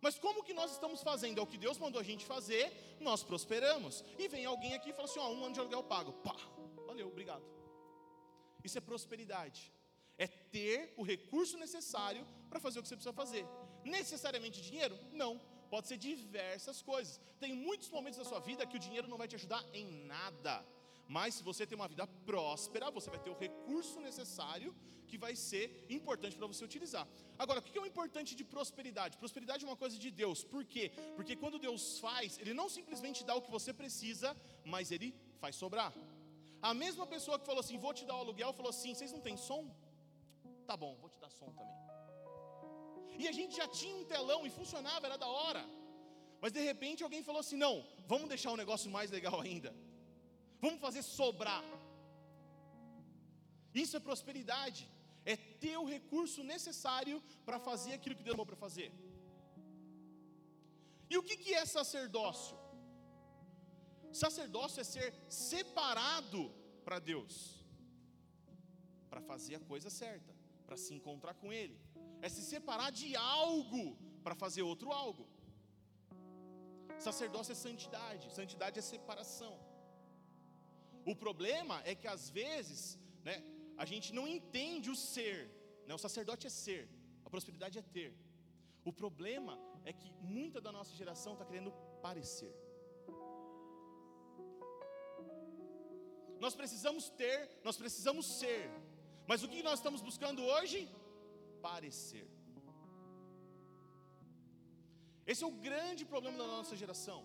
Mas 0.00 0.18
como 0.18 0.42
que 0.42 0.54
nós 0.54 0.72
estamos 0.72 1.02
fazendo? 1.02 1.38
É 1.38 1.42
o 1.42 1.46
que 1.46 1.58
Deus 1.58 1.76
mandou 1.76 2.00
a 2.00 2.02
gente 2.10 2.24
fazer, 2.24 2.96
nós 2.98 3.22
prosperamos. 3.22 4.02
E 4.18 4.26
vem 4.26 4.46
alguém 4.46 4.72
aqui 4.72 4.88
e 4.88 4.92
fala 4.94 5.04
assim: 5.04 5.18
ó, 5.18 5.28
um 5.28 5.44
ano 5.44 5.52
de 5.52 5.60
aluguel 5.60 5.82
pago. 5.82 6.14
Pá, 6.26 6.34
valeu, 6.86 7.08
obrigado. 7.08 7.44
Isso 8.64 8.78
é 8.78 8.80
prosperidade. 8.80 9.70
É 10.16 10.26
ter 10.26 10.94
o 10.96 11.02
recurso 11.02 11.58
necessário 11.58 12.26
para 12.48 12.58
fazer 12.58 12.78
o 12.78 12.82
que 12.82 12.88
você 12.88 12.96
precisa 12.96 13.12
fazer. 13.12 13.46
Necessariamente 13.84 14.62
dinheiro? 14.62 14.98
Não 15.12 15.38
pode 15.68 15.88
ser 15.88 15.98
diversas 15.98 16.80
coisas. 16.80 17.20
Tem 17.38 17.52
muitos 17.52 17.90
momentos 17.90 18.18
da 18.18 18.24
sua 18.24 18.40
vida 18.40 18.66
que 18.66 18.78
o 18.78 18.80
dinheiro 18.80 19.08
não 19.08 19.18
vai 19.18 19.28
te 19.28 19.34
ajudar 19.34 19.62
em 19.74 20.06
nada. 20.06 20.64
Mas 21.08 21.34
se 21.34 21.42
você 21.42 21.66
tem 21.66 21.76
uma 21.76 21.88
vida 21.88 22.06
próspera, 22.28 22.90
você 22.90 23.08
vai 23.08 23.18
ter 23.18 23.30
o 23.30 23.38
recurso 23.38 24.00
necessário 24.00 24.74
que 25.06 25.16
vai 25.16 25.34
ser 25.36 25.86
importante 25.88 26.36
para 26.36 26.46
você 26.46 26.64
utilizar. 26.64 27.06
Agora, 27.38 27.60
o 27.60 27.62
que 27.62 27.78
é 27.78 27.80
o 27.80 27.86
importante 27.86 28.34
de 28.34 28.44
prosperidade? 28.44 29.16
Prosperidade 29.16 29.64
é 29.64 29.68
uma 29.68 29.76
coisa 29.76 29.96
de 29.96 30.10
Deus. 30.10 30.42
Por 30.42 30.64
quê? 30.64 30.90
Porque 31.14 31.36
quando 31.36 31.58
Deus 31.58 31.98
faz, 32.00 32.38
Ele 32.38 32.52
não 32.52 32.68
simplesmente 32.68 33.24
dá 33.24 33.34
o 33.36 33.42
que 33.42 33.50
você 33.50 33.72
precisa, 33.72 34.36
mas 34.64 34.90
Ele 34.90 35.14
faz 35.38 35.54
sobrar. 35.54 35.92
A 36.60 36.74
mesma 36.74 37.06
pessoa 37.06 37.38
que 37.38 37.46
falou 37.46 37.60
assim, 37.60 37.78
vou 37.78 37.94
te 37.94 38.04
dar 38.04 38.16
o 38.16 38.20
aluguel, 38.24 38.52
falou 38.52 38.70
assim, 38.70 38.94
vocês 38.94 39.12
não 39.12 39.20
têm 39.20 39.36
som? 39.36 39.62
Tá 40.66 40.76
bom, 40.76 40.96
vou 40.96 41.08
te 41.08 41.20
dar 41.20 41.30
som 41.30 41.50
também. 41.52 41.76
E 43.18 43.28
a 43.28 43.32
gente 43.32 43.56
já 43.56 43.68
tinha 43.68 43.96
um 43.96 44.04
telão 44.04 44.46
e 44.46 44.50
funcionava, 44.50 45.06
era 45.06 45.16
da 45.16 45.28
hora. 45.28 45.64
Mas 46.40 46.52
de 46.52 46.60
repente 46.60 47.02
alguém 47.02 47.22
falou 47.22 47.40
assim: 47.40 47.56
não, 47.56 47.86
vamos 48.06 48.28
deixar 48.28 48.50
o 48.52 48.56
negócio 48.56 48.90
mais 48.90 49.10
legal 49.10 49.40
ainda. 49.40 49.74
Vamos 50.64 50.80
fazer 50.80 51.02
sobrar. 51.02 51.64
Isso 53.74 53.96
é 53.96 54.00
prosperidade. 54.00 54.82
É 55.24 55.36
ter 55.36 55.76
o 55.76 55.88
recurso 55.96 56.42
necessário 56.42 57.16
para 57.44 57.58
fazer 57.58 57.92
aquilo 57.94 58.16
que 58.16 58.22
Deus 58.22 58.34
chamou 58.34 58.46
para 58.46 58.56
fazer. 58.56 58.90
E 61.10 61.16
o 61.18 61.22
que, 61.22 61.36
que 61.36 61.52
é 61.54 61.64
sacerdócio? 61.64 62.56
Sacerdócio 64.12 64.80
é 64.80 64.84
ser 64.84 65.12
separado 65.28 66.42
para 66.84 66.98
Deus, 66.98 67.34
para 69.10 69.20
fazer 69.20 69.56
a 69.56 69.60
coisa 69.60 69.90
certa, 69.90 70.32
para 70.66 70.76
se 70.76 70.94
encontrar 70.94 71.34
com 71.34 71.52
Ele 71.52 71.78
é 72.22 72.28
se 72.28 72.42
separar 72.42 72.90
de 72.90 73.14
algo 73.16 73.96
para 74.22 74.34
fazer 74.34 74.62
outro 74.62 74.92
algo. 74.92 75.26
Sacerdócio 76.98 77.52
é 77.52 77.54
santidade, 77.54 78.32
santidade 78.32 78.78
é 78.78 78.82
separação. 78.82 79.54
O 81.12 81.14
problema 81.24 81.76
é 81.90 81.94
que 82.00 82.08
às 82.16 82.24
vezes, 82.38 82.98
né, 83.28 83.36
a 83.82 83.84
gente 83.90 84.08
não 84.18 84.26
entende 84.36 84.90
o 84.94 84.96
ser. 85.12 85.38
Né? 85.86 85.94
O 85.94 86.02
sacerdote 86.06 86.46
é 86.50 86.50
ser, 86.50 86.82
a 87.24 87.30
prosperidade 87.34 87.78
é 87.78 87.84
ter. 87.96 88.10
O 88.84 88.92
problema 89.02 89.54
é 89.84 89.92
que 90.00 90.10
muita 90.36 90.60
da 90.66 90.72
nossa 90.78 90.94
geração 91.00 91.32
está 91.34 91.44
querendo 91.44 91.72
parecer. 92.06 92.54
Nós 96.44 96.54
precisamos 96.60 97.08
ter, 97.20 97.38
nós 97.68 97.76
precisamos 97.82 98.26
ser. 98.40 98.64
Mas 99.30 99.42
o 99.42 99.48
que 99.48 99.62
nós 99.68 99.78
estamos 99.80 100.00
buscando 100.08 100.42
hoje? 100.54 100.80
parecer. 101.68 102.26
Esse 105.30 105.42
é 105.44 105.48
o 105.52 105.58
grande 105.68 106.02
problema 106.12 106.38
da 106.42 106.48
nossa 106.56 106.74
geração. 106.82 107.20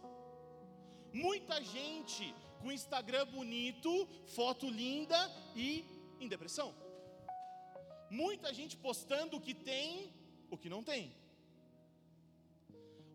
Muita 1.26 1.56
gente 1.76 2.26
com 2.62 2.72
Instagram 2.72 3.25
bonito, 3.38 3.91
foto 4.38 4.70
linda 4.70 5.20
e 5.56 5.86
em 6.20 6.27
depressão. 6.27 6.70
Muita 8.10 8.53
gente 8.53 8.75
postando 8.86 9.38
o 9.38 9.41
que 9.41 9.53
tem, 9.53 10.13
o 10.50 10.58
que 10.58 10.70
não 10.70 10.84
tem. 10.84 11.03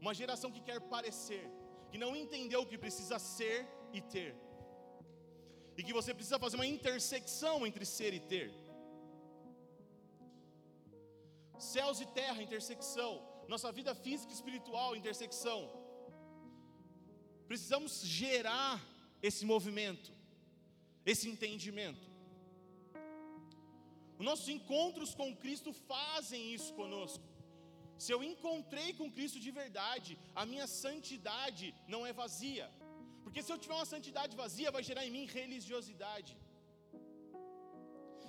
Uma 0.01 0.15
geração 0.21 0.51
que 0.51 0.63
quer 0.69 0.81
parecer, 0.95 1.45
que 1.91 1.99
não 1.99 2.13
entendeu 2.17 2.63
o 2.63 2.67
que 2.67 2.79
precisa 2.85 3.19
ser 3.19 3.67
e 3.93 4.01
ter. 4.01 4.35
E 5.77 5.83
que 5.87 5.93
você 5.93 6.13
precisa 6.15 6.39
fazer 6.39 6.57
uma 6.57 6.67
intersecção 6.67 7.67
entre 7.67 7.85
ser 7.85 8.13
e 8.15 8.21
ter. 8.21 8.49
Céus 11.59 12.01
e 12.01 12.07
terra, 12.07 12.43
intersecção. 12.43 13.13
Nossa 13.49 13.71
vida 13.71 13.95
física 13.95 14.33
e 14.33 14.35
espiritual, 14.35 14.97
intersecção. 14.97 15.61
Precisamos 17.47 18.01
gerar 18.03 18.83
esse 19.23 19.45
movimento, 19.45 20.13
esse 21.05 21.29
entendimento. 21.29 22.07
Os 24.19 24.25
nossos 24.25 24.49
encontros 24.49 25.15
com 25.15 25.37
Cristo 25.37 25.73
fazem 25.73 26.55
isso 26.55 26.73
conosco. 26.75 27.25
Se 27.99 28.13
eu 28.13 28.23
encontrei 28.23 28.93
com 28.93 29.11
Cristo 29.11 29.39
de 29.41 29.51
verdade, 29.51 30.19
a 30.35 30.45
minha 30.45 30.67
santidade 30.67 31.75
não 31.89 32.07
é 32.07 32.13
vazia. 32.13 32.71
Porque 33.25 33.43
se 33.43 33.53
eu 33.53 33.59
tiver 33.59 33.75
uma 33.75 33.85
santidade 33.85 34.37
vazia, 34.37 34.71
vai 34.71 34.83
gerar 34.83 35.05
em 35.07 35.11
mim 35.11 35.27
religiosidade. 35.27 36.37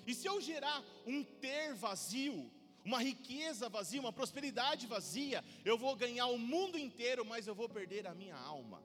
E 0.05 0.13
se 0.13 0.25
eu 0.27 0.39
gerar 0.39 0.83
um 1.05 1.23
ter 1.23 1.73
vazio, 1.73 2.49
uma 2.87 2.99
riqueza 3.03 3.67
vazia, 3.67 3.99
uma 3.99 4.13
prosperidade 4.13 4.87
vazia. 4.87 5.43
Eu 5.65 5.77
vou 5.77 5.93
ganhar 5.95 6.27
o 6.27 6.37
mundo 6.37 6.77
inteiro, 6.77 7.25
mas 7.25 7.45
eu 7.45 7.53
vou 7.53 7.67
perder 7.67 8.07
a 8.07 8.15
minha 8.15 8.37
alma. 8.37 8.81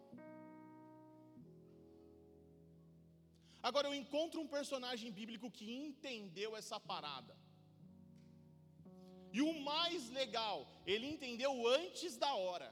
Agora 3.69 3.89
eu 3.89 3.95
encontro 4.03 4.41
um 4.41 4.53
personagem 4.57 5.11
bíblico 5.19 5.51
que 5.57 5.67
entendeu 5.85 6.51
essa 6.61 6.79
parada. 6.93 7.35
E 9.37 9.41
o 9.51 9.53
mais 9.71 10.11
legal, 10.21 10.57
ele 10.93 11.07
entendeu 11.15 11.53
antes 11.81 12.17
da 12.25 12.33
hora. 12.45 12.69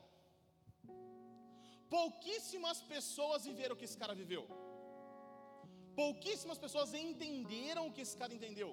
Pouquíssimas 1.99 2.81
pessoas 2.95 3.45
viveram 3.51 3.75
o 3.75 3.79
que 3.79 3.87
esse 3.89 3.99
cara 4.03 4.15
viveu. 4.23 4.45
Pouquíssimas 6.03 6.59
pessoas 6.65 6.91
entenderam 7.07 7.85
o 7.87 7.93
que 7.95 8.03
esse 8.07 8.17
cara 8.21 8.35
entendeu. 8.39 8.71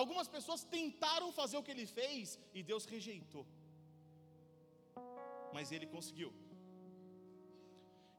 Algumas 0.00 0.28
pessoas 0.36 0.62
tentaram 0.76 1.28
fazer 1.38 1.56
o 1.56 1.62
que 1.66 1.74
ele 1.74 1.86
fez 1.98 2.38
e 2.58 2.62
Deus 2.70 2.84
rejeitou. 2.94 3.46
Mas 5.54 5.72
ele 5.72 5.86
conseguiu. 5.94 6.30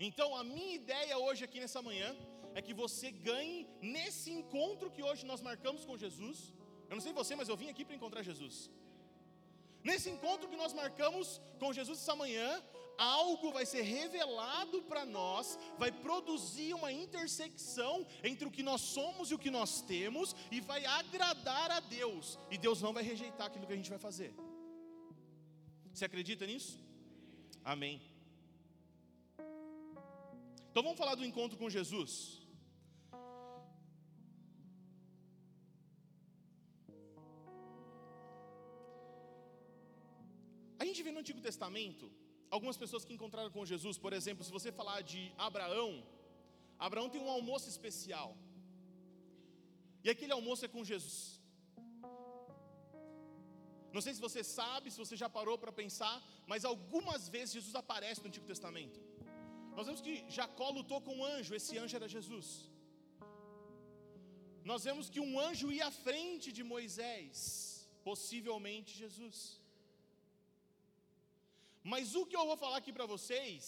Então, 0.07 0.29
a 0.35 0.43
minha 0.43 0.73
ideia 0.81 1.15
hoje 1.25 1.43
aqui 1.47 1.59
nessa 1.59 1.81
manhã 1.89 2.09
é 2.57 2.61
que 2.67 2.73
você 2.83 3.07
ganhe 3.29 3.57
nesse 3.95 4.29
encontro 4.37 4.91
que 4.95 5.03
hoje 5.07 5.23
nós 5.31 5.41
marcamos 5.49 5.85
com 5.87 5.95
Jesus. 6.03 6.37
Eu 6.89 6.95
não 6.95 7.03
sei 7.05 7.13
você, 7.13 7.33
mas 7.39 7.49
eu 7.49 7.57
vim 7.61 7.69
aqui 7.69 7.83
para 7.85 7.97
encontrar 7.97 8.23
Jesus. 8.29 8.55
Nesse 9.83 10.09
encontro 10.13 10.49
que 10.51 10.61
nós 10.61 10.73
marcamos 10.73 11.39
com 11.59 11.71
Jesus 11.71 11.99
essa 11.99 12.15
manhã, 12.15 12.49
algo 12.97 13.51
vai 13.57 13.65
ser 13.73 13.83
revelado 13.83 14.81
para 14.89 15.05
nós, 15.05 15.45
vai 15.77 15.91
produzir 15.91 16.73
uma 16.73 16.91
intersecção 16.91 17.93
entre 18.23 18.47
o 18.47 18.51
que 18.55 18.63
nós 18.63 18.81
somos 18.81 19.29
e 19.29 19.35
o 19.35 19.39
que 19.43 19.51
nós 19.51 19.81
temos, 19.93 20.35
e 20.51 20.59
vai 20.59 20.83
agradar 20.83 21.69
a 21.69 21.79
Deus, 21.79 22.39
e 22.49 22.57
Deus 22.57 22.81
não 22.81 22.91
vai 22.91 23.03
rejeitar 23.03 23.47
aquilo 23.47 23.67
que 23.67 23.73
a 23.73 23.81
gente 23.81 23.93
vai 23.95 23.99
fazer. 23.99 24.33
Você 25.93 26.05
acredita 26.05 26.47
nisso? 26.47 26.73
Amém. 27.63 28.01
Então 30.71 30.81
vamos 30.83 30.97
falar 30.97 31.15
do 31.15 31.25
encontro 31.25 31.55
com 31.55 31.69
Jesus. 31.69 32.46
Gente 40.87 41.03
vê 41.05 41.11
no 41.15 41.21
Antigo 41.23 41.41
Testamento 41.49 42.05
algumas 42.55 42.77
pessoas 42.83 43.05
que 43.05 43.15
encontraram 43.17 43.51
com 43.55 43.69
Jesus, 43.73 43.97
por 44.05 44.13
exemplo, 44.19 44.43
se 44.47 44.51
você 44.57 44.71
falar 44.79 44.99
de 45.11 45.21
Abraão, 45.47 45.91
Abraão 46.87 47.09
tem 47.13 47.21
um 47.21 47.33
almoço 47.37 47.67
especial. 47.73 48.29
E 50.03 50.09
aquele 50.13 50.33
almoço 50.39 50.63
é 50.65 50.69
com 50.75 50.83
Jesus. 50.91 51.15
Não 53.95 54.01
sei 54.05 54.13
se 54.13 54.21
você 54.27 54.41
sabe, 54.59 54.91
se 54.91 55.01
você 55.03 55.15
já 55.23 55.29
parou 55.37 55.57
para 55.57 55.71
pensar, 55.81 56.15
mas 56.51 56.65
algumas 56.71 57.21
vezes 57.35 57.55
Jesus 57.57 57.75
aparece 57.83 58.21
no 58.21 58.27
Antigo 58.27 58.45
Testamento. 58.53 58.99
Nós 59.77 59.85
vemos 59.87 60.01
que 60.05 60.13
Jacó 60.37 60.69
lutou 60.69 60.99
com 61.05 61.15
um 61.17 61.25
anjo, 61.35 61.55
esse 61.59 61.77
anjo 61.77 61.95
era 61.99 62.07
Jesus. 62.15 62.47
Nós 64.71 64.83
vemos 64.87 65.09
que 65.13 65.21
um 65.27 65.39
anjo 65.47 65.71
ia 65.71 65.87
à 65.87 65.91
frente 66.05 66.51
de 66.57 66.63
Moisés, 66.73 67.31
possivelmente 68.09 68.97
Jesus. 69.03 69.39
Mas 71.91 72.15
o 72.19 72.25
que 72.29 72.37
eu 72.39 72.45
vou 72.49 72.57
falar 72.63 72.77
aqui 72.81 72.91
para 72.95 73.05
vocês, 73.11 73.65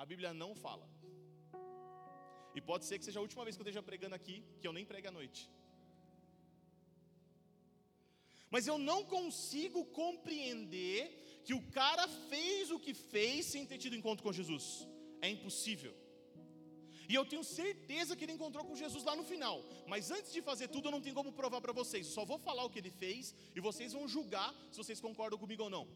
a 0.00 0.04
Bíblia 0.10 0.30
não 0.42 0.50
fala. 0.64 0.86
E 2.56 2.60
pode 2.70 2.84
ser 2.86 2.98
que 2.98 3.06
seja 3.08 3.18
a 3.20 3.26
última 3.26 3.44
vez 3.44 3.56
que 3.56 3.62
eu 3.62 3.66
esteja 3.66 3.82
pregando 3.88 4.14
aqui, 4.18 4.36
que 4.60 4.66
eu 4.68 4.72
nem 4.76 4.86
pregue 4.90 5.08
à 5.08 5.14
noite. 5.18 5.42
Mas 8.54 8.66
eu 8.70 8.78
não 8.90 9.00
consigo 9.16 9.80
compreender 10.00 11.00
que 11.46 11.54
o 11.58 11.62
cara 11.80 12.06
fez 12.30 12.70
o 12.76 12.78
que 12.84 12.94
fez 12.94 13.46
sem 13.52 13.66
ter 13.70 13.78
tido 13.84 13.98
encontro 13.98 14.24
com 14.26 14.32
Jesus. 14.40 14.66
É 15.26 15.28
impossível. 15.36 15.94
E 17.10 17.14
eu 17.14 17.24
tenho 17.30 17.44
certeza 17.44 18.16
que 18.16 18.24
ele 18.24 18.36
encontrou 18.38 18.64
com 18.68 18.80
Jesus 18.82 19.04
lá 19.04 19.14
no 19.20 19.24
final. 19.32 19.56
Mas 19.92 20.10
antes 20.10 20.32
de 20.36 20.40
fazer 20.50 20.68
tudo, 20.68 20.88
eu 20.88 20.94
não 20.96 21.02
tenho 21.02 21.18
como 21.20 21.32
provar 21.40 21.60
para 21.60 21.74
vocês. 21.80 22.06
Só 22.06 22.24
vou 22.24 22.38
falar 22.38 22.64
o 22.64 22.70
que 22.70 22.80
ele 22.82 22.94
fez 23.04 23.34
e 23.56 23.60
vocês 23.60 23.92
vão 23.92 24.06
julgar 24.16 24.50
se 24.70 24.78
vocês 24.82 25.00
concordam 25.08 25.38
comigo 25.38 25.64
ou 25.64 25.70
não. 25.76 25.86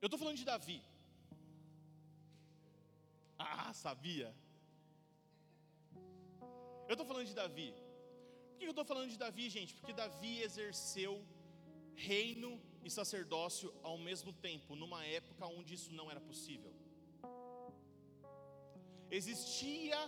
Eu 0.00 0.06
estou 0.06 0.18
falando 0.18 0.36
de 0.36 0.44
Davi. 0.44 0.82
Ah, 3.38 3.72
sabia. 3.72 4.34
Eu 6.88 6.94
estou 6.94 7.06
falando 7.06 7.26
de 7.26 7.34
Davi. 7.34 7.74
Por 8.50 8.58
que 8.58 8.66
eu 8.66 8.70
estou 8.70 8.84
falando 8.84 9.10
de 9.10 9.18
Davi, 9.18 9.48
gente? 9.50 9.74
Porque 9.74 9.92
Davi 9.92 10.40
exerceu 10.40 11.12
reino 11.94 12.50
e 12.84 12.90
sacerdócio 12.90 13.74
ao 13.82 13.98
mesmo 13.98 14.32
tempo, 14.32 14.76
numa 14.76 15.04
época 15.04 15.46
onde 15.46 15.74
isso 15.74 15.92
não 15.92 16.10
era 16.10 16.20
possível. 16.20 16.72
Existia 19.10 19.98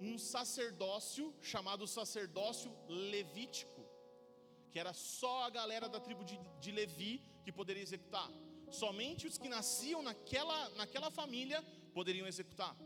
um 0.00 0.16
sacerdócio 0.18 1.34
chamado 1.40 1.86
sacerdócio 1.86 2.70
levítico, 2.88 3.82
que 4.70 4.78
era 4.78 4.92
só 4.92 5.44
a 5.44 5.50
galera 5.50 5.88
da 5.88 6.00
tribo 6.00 6.24
de, 6.24 6.38
de 6.58 6.70
Levi 6.72 7.22
que 7.44 7.52
poderia 7.52 7.82
executar. 7.82 8.30
Somente 8.70 9.26
os 9.26 9.38
que 9.38 9.48
nasciam 9.48 10.02
naquela, 10.02 10.68
naquela 10.70 11.10
família 11.10 11.62
poderiam 11.92 12.26
executar. 12.26 12.76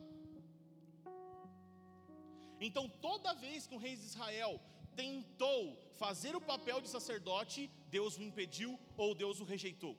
Então, 2.60 2.88
toda 2.88 3.34
vez 3.34 3.66
que 3.66 3.74
um 3.74 3.78
rei 3.78 3.96
de 3.96 4.04
Israel 4.04 4.60
tentou 4.96 5.76
fazer 5.98 6.34
o 6.36 6.40
papel 6.40 6.80
de 6.80 6.88
sacerdote, 6.88 7.70
Deus 7.90 8.16
o 8.16 8.22
impediu 8.22 8.78
ou 8.96 9.14
Deus 9.14 9.40
o 9.40 9.44
rejeitou. 9.44 9.96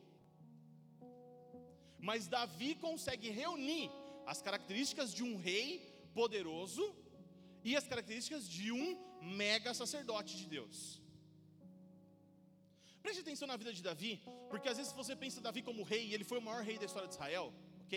Mas 2.00 2.28
Davi 2.28 2.76
consegue 2.76 3.30
reunir 3.30 3.90
as 4.26 4.42
características 4.42 5.14
de 5.14 5.24
um 5.24 5.38
rei 5.38 6.10
poderoso 6.14 6.96
e 7.64 7.76
as 7.76 7.88
características 7.88 8.48
de 8.50 8.72
um 8.72 8.98
mega 9.22 9.74
sacerdote 9.74 10.38
de 10.38 10.46
Deus. 10.48 11.02
Preste 13.06 13.22
atenção 13.22 13.48
na 13.48 13.56
vida 13.56 13.72
de 13.72 13.84
Davi, 13.84 14.20
porque 14.50 14.68
às 14.68 14.78
vezes 14.78 14.92
você 14.92 15.16
pensa 15.16 15.40
Davi 15.40 15.62
como 15.62 15.84
rei, 15.84 16.08
e 16.08 16.14
ele 16.16 16.24
foi 16.24 16.40
o 16.40 16.42
maior 16.42 16.64
rei 16.64 16.76
da 16.80 16.88
história 16.88 17.08
de 17.08 17.14
Israel, 17.14 17.54
ok? 17.84 17.96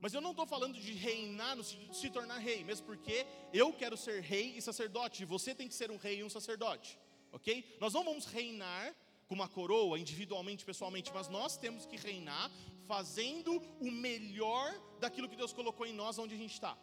Mas 0.00 0.12
eu 0.12 0.20
não 0.20 0.32
estou 0.32 0.46
falando 0.54 0.80
de 0.80 0.92
reinar, 0.94 1.54
no 1.54 1.62
de 1.62 1.96
se 1.96 2.10
tornar 2.10 2.38
rei, 2.38 2.64
mesmo 2.64 2.86
porque 2.86 3.24
eu 3.52 3.72
quero 3.72 3.96
ser 3.96 4.20
rei 4.20 4.46
e 4.56 4.60
sacerdote, 4.60 5.22
e 5.22 5.26
você 5.34 5.54
tem 5.54 5.68
que 5.68 5.76
ser 5.76 5.92
um 5.92 5.96
rei 5.96 6.16
e 6.18 6.24
um 6.24 6.28
sacerdote, 6.28 6.98
ok? 7.30 7.64
Nós 7.78 7.94
não 7.94 8.02
vamos 8.02 8.26
reinar 8.26 8.96
com 9.28 9.36
uma 9.36 9.48
coroa, 9.48 9.96
individualmente, 9.96 10.64
pessoalmente, 10.64 11.12
mas 11.14 11.28
nós 11.28 11.56
temos 11.56 11.86
que 11.86 11.96
reinar 11.96 12.50
fazendo 12.88 13.62
o 13.78 13.92
melhor 13.92 14.66
daquilo 14.98 15.28
que 15.28 15.36
Deus 15.36 15.52
colocou 15.52 15.86
em 15.86 15.92
nós, 15.92 16.18
onde 16.18 16.34
a 16.34 16.38
gente 16.38 16.54
está. 16.54 16.76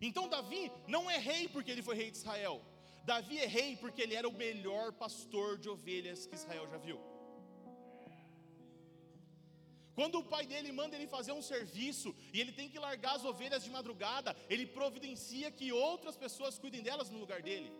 Então, 0.00 0.28
Davi 0.28 0.70
não 0.86 1.10
é 1.10 1.18
rei 1.18 1.48
porque 1.48 1.72
ele 1.72 1.82
foi 1.82 1.96
rei 1.96 2.12
de 2.12 2.18
Israel, 2.18 2.64
Davi 3.10 3.36
é 3.38 3.46
rei 3.46 3.70
porque 3.82 4.02
ele 4.02 4.14
era 4.20 4.28
o 4.28 4.38
melhor 4.44 4.86
pastor 5.04 5.50
de 5.62 5.68
ovelhas 5.74 6.26
que 6.26 6.34
Israel 6.40 6.66
já 6.72 6.78
viu. 6.86 6.98
Quando 9.98 10.16
o 10.18 10.24
pai 10.32 10.44
dele 10.52 10.70
manda 10.72 10.96
ele 10.96 11.06
fazer 11.06 11.32
um 11.32 11.44
serviço 11.50 12.08
e 12.34 12.40
ele 12.40 12.52
tem 12.58 12.68
que 12.72 12.78
largar 12.86 13.14
as 13.16 13.24
ovelhas 13.24 13.62
de 13.64 13.70
madrugada, 13.70 14.36
ele 14.50 14.66
providencia 14.66 15.50
que 15.50 15.72
outras 15.72 16.16
pessoas 16.24 16.58
cuidem 16.58 16.82
delas 16.82 17.08
no 17.08 17.18
lugar 17.24 17.40
dele. 17.48 17.72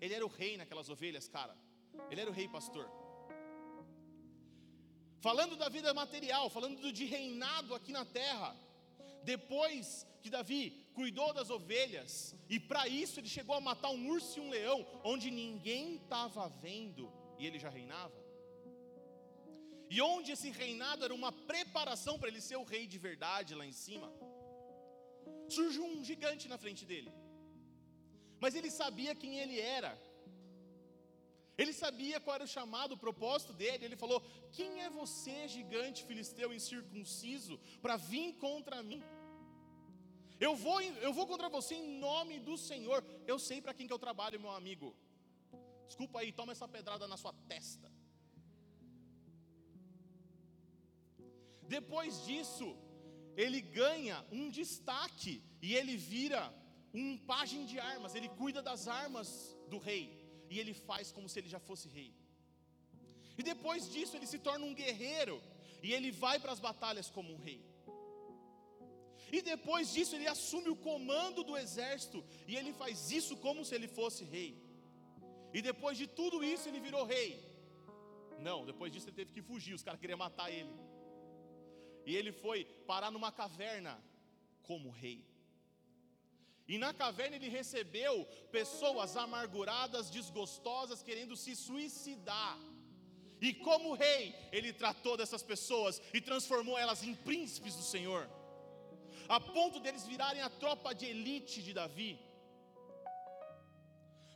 Ele 0.00 0.14
era 0.14 0.26
o 0.26 0.34
rei 0.40 0.56
naquelas 0.56 0.88
ovelhas, 0.94 1.28
cara. 1.28 1.54
Ele 2.10 2.22
era 2.22 2.30
o 2.30 2.34
rei 2.40 2.48
pastor. 2.48 2.86
Falando 5.20 5.54
da 5.62 5.68
vida 5.68 5.92
material, 5.92 6.48
falando 6.48 6.90
de 6.90 7.04
reinado 7.04 7.74
aqui 7.74 7.92
na 7.92 8.04
terra, 8.20 8.56
depois 9.22 10.06
que 10.22 10.30
Davi 10.30 10.86
cuidou 10.94 11.32
das 11.32 11.50
ovelhas, 11.50 12.34
e 12.48 12.58
para 12.58 12.86
isso 12.88 13.20
ele 13.20 13.28
chegou 13.28 13.54
a 13.54 13.60
matar 13.60 13.90
um 13.90 14.08
urso 14.08 14.38
e 14.38 14.42
um 14.42 14.50
leão, 14.50 14.86
onde 15.04 15.30
ninguém 15.30 15.96
estava 15.96 16.48
vendo, 16.48 17.10
e 17.38 17.46
ele 17.46 17.58
já 17.58 17.68
reinava. 17.68 18.18
E 19.88 20.00
onde 20.00 20.32
esse 20.32 20.50
reinado 20.50 21.04
era 21.04 21.14
uma 21.14 21.32
preparação 21.32 22.18
para 22.18 22.28
ele 22.28 22.40
ser 22.40 22.56
o 22.56 22.62
rei 22.62 22.86
de 22.86 22.98
verdade 22.98 23.54
lá 23.54 23.66
em 23.66 23.72
cima, 23.72 24.12
surge 25.48 25.80
um 25.80 26.04
gigante 26.04 26.46
na 26.48 26.58
frente 26.58 26.84
dele, 26.84 27.12
mas 28.38 28.54
ele 28.54 28.70
sabia 28.70 29.14
quem 29.14 29.38
ele 29.38 29.58
era, 29.58 29.98
ele 31.60 31.72
sabia 31.80 32.18
qual 32.24 32.36
era 32.36 32.44
o 32.48 32.52
chamado, 32.56 32.94
o 32.94 33.02
propósito 33.04 33.52
dele. 33.52 33.84
Ele 33.84 33.96
falou: 34.02 34.18
Quem 34.56 34.80
é 34.84 34.88
você, 34.88 35.36
gigante 35.54 36.06
filisteu 36.10 36.54
incircunciso, 36.58 37.58
para 37.82 37.96
vir 38.10 38.28
contra 38.44 38.82
mim? 38.82 39.02
Eu 40.46 40.52
vou, 40.56 40.80
eu 40.80 41.12
vou 41.12 41.26
contra 41.26 41.50
você 41.56 41.74
em 41.74 41.98
nome 41.98 42.38
do 42.48 42.56
Senhor. 42.56 43.04
Eu 43.26 43.38
sei 43.38 43.60
para 43.60 43.74
quem 43.74 43.86
que 43.86 43.92
eu 43.92 44.04
trabalho, 44.06 44.40
meu 44.40 44.52
amigo. 44.60 44.96
Desculpa 45.86 46.20
aí, 46.20 46.32
toma 46.32 46.52
essa 46.52 46.68
pedrada 46.76 47.06
na 47.06 47.18
sua 47.18 47.34
testa. 47.52 47.92
Depois 51.76 52.24
disso, 52.24 52.74
ele 53.36 53.60
ganha 53.60 54.24
um 54.32 54.48
destaque 54.48 55.42
e 55.60 55.74
ele 55.74 55.96
vira 55.96 56.42
um 56.94 57.18
pajem 57.18 57.66
de 57.66 57.78
armas, 57.78 58.14
ele 58.14 58.30
cuida 58.30 58.62
das 58.62 58.88
armas 58.88 59.28
do 59.68 59.78
rei 59.78 60.19
e 60.50 60.58
ele 60.60 60.74
faz 60.88 61.06
como 61.16 61.28
se 61.30 61.38
ele 61.40 61.50
já 61.54 61.60
fosse 61.68 61.86
rei. 61.98 62.10
E 63.38 63.42
depois 63.50 63.82
disso, 63.92 64.16
ele 64.16 64.28
se 64.32 64.38
torna 64.46 64.64
um 64.70 64.74
guerreiro 64.82 65.36
e 65.86 65.92
ele 65.96 66.10
vai 66.24 66.36
para 66.42 66.52
as 66.56 66.62
batalhas 66.68 67.08
como 67.16 67.32
um 67.34 67.42
rei. 67.48 67.60
E 69.36 69.40
depois 69.52 69.92
disso, 69.94 70.14
ele 70.16 70.28
assume 70.36 70.68
o 70.70 70.80
comando 70.88 71.40
do 71.48 71.56
exército 71.64 72.20
e 72.50 72.56
ele 72.60 72.72
faz 72.80 73.10
isso 73.18 73.34
como 73.46 73.64
se 73.64 73.74
ele 73.76 73.88
fosse 73.98 74.24
rei. 74.36 74.50
E 75.56 75.62
depois 75.70 75.96
de 76.00 76.06
tudo 76.20 76.38
isso, 76.54 76.68
ele 76.68 76.80
virou 76.88 77.04
rei. 77.16 77.30
Não, 78.48 78.58
depois 78.70 78.92
disso 78.92 79.08
ele 79.08 79.20
teve 79.20 79.32
que 79.36 79.42
fugir, 79.50 79.74
os 79.74 79.84
caras 79.86 80.00
queriam 80.00 80.18
matar 80.18 80.50
ele 80.50 80.74
e 82.10 82.16
ele 82.16 82.32
foi 82.32 82.64
parar 82.86 83.10
numa 83.10 83.30
caverna 83.30 84.02
como 84.62 84.90
rei. 84.90 85.24
E 86.66 86.78
na 86.78 86.92
caverna 86.94 87.36
ele 87.36 87.48
recebeu 87.48 88.24
pessoas 88.52 89.16
amarguradas, 89.16 90.10
desgostosas, 90.10 91.02
querendo 91.02 91.36
se 91.36 91.56
suicidar. 91.56 92.58
E 93.40 93.54
como 93.54 93.94
rei, 93.94 94.34
ele 94.52 94.72
tratou 94.72 95.16
dessas 95.16 95.42
pessoas 95.42 96.00
e 96.12 96.20
transformou 96.20 96.78
elas 96.78 97.02
em 97.02 97.14
príncipes 97.14 97.74
do 97.74 97.82
Senhor, 97.82 98.28
a 99.28 99.40
ponto 99.40 99.80
deles 99.80 100.06
virarem 100.06 100.42
a 100.42 100.50
tropa 100.50 100.94
de 100.94 101.06
elite 101.06 101.62
de 101.62 101.72
Davi. 101.72 102.18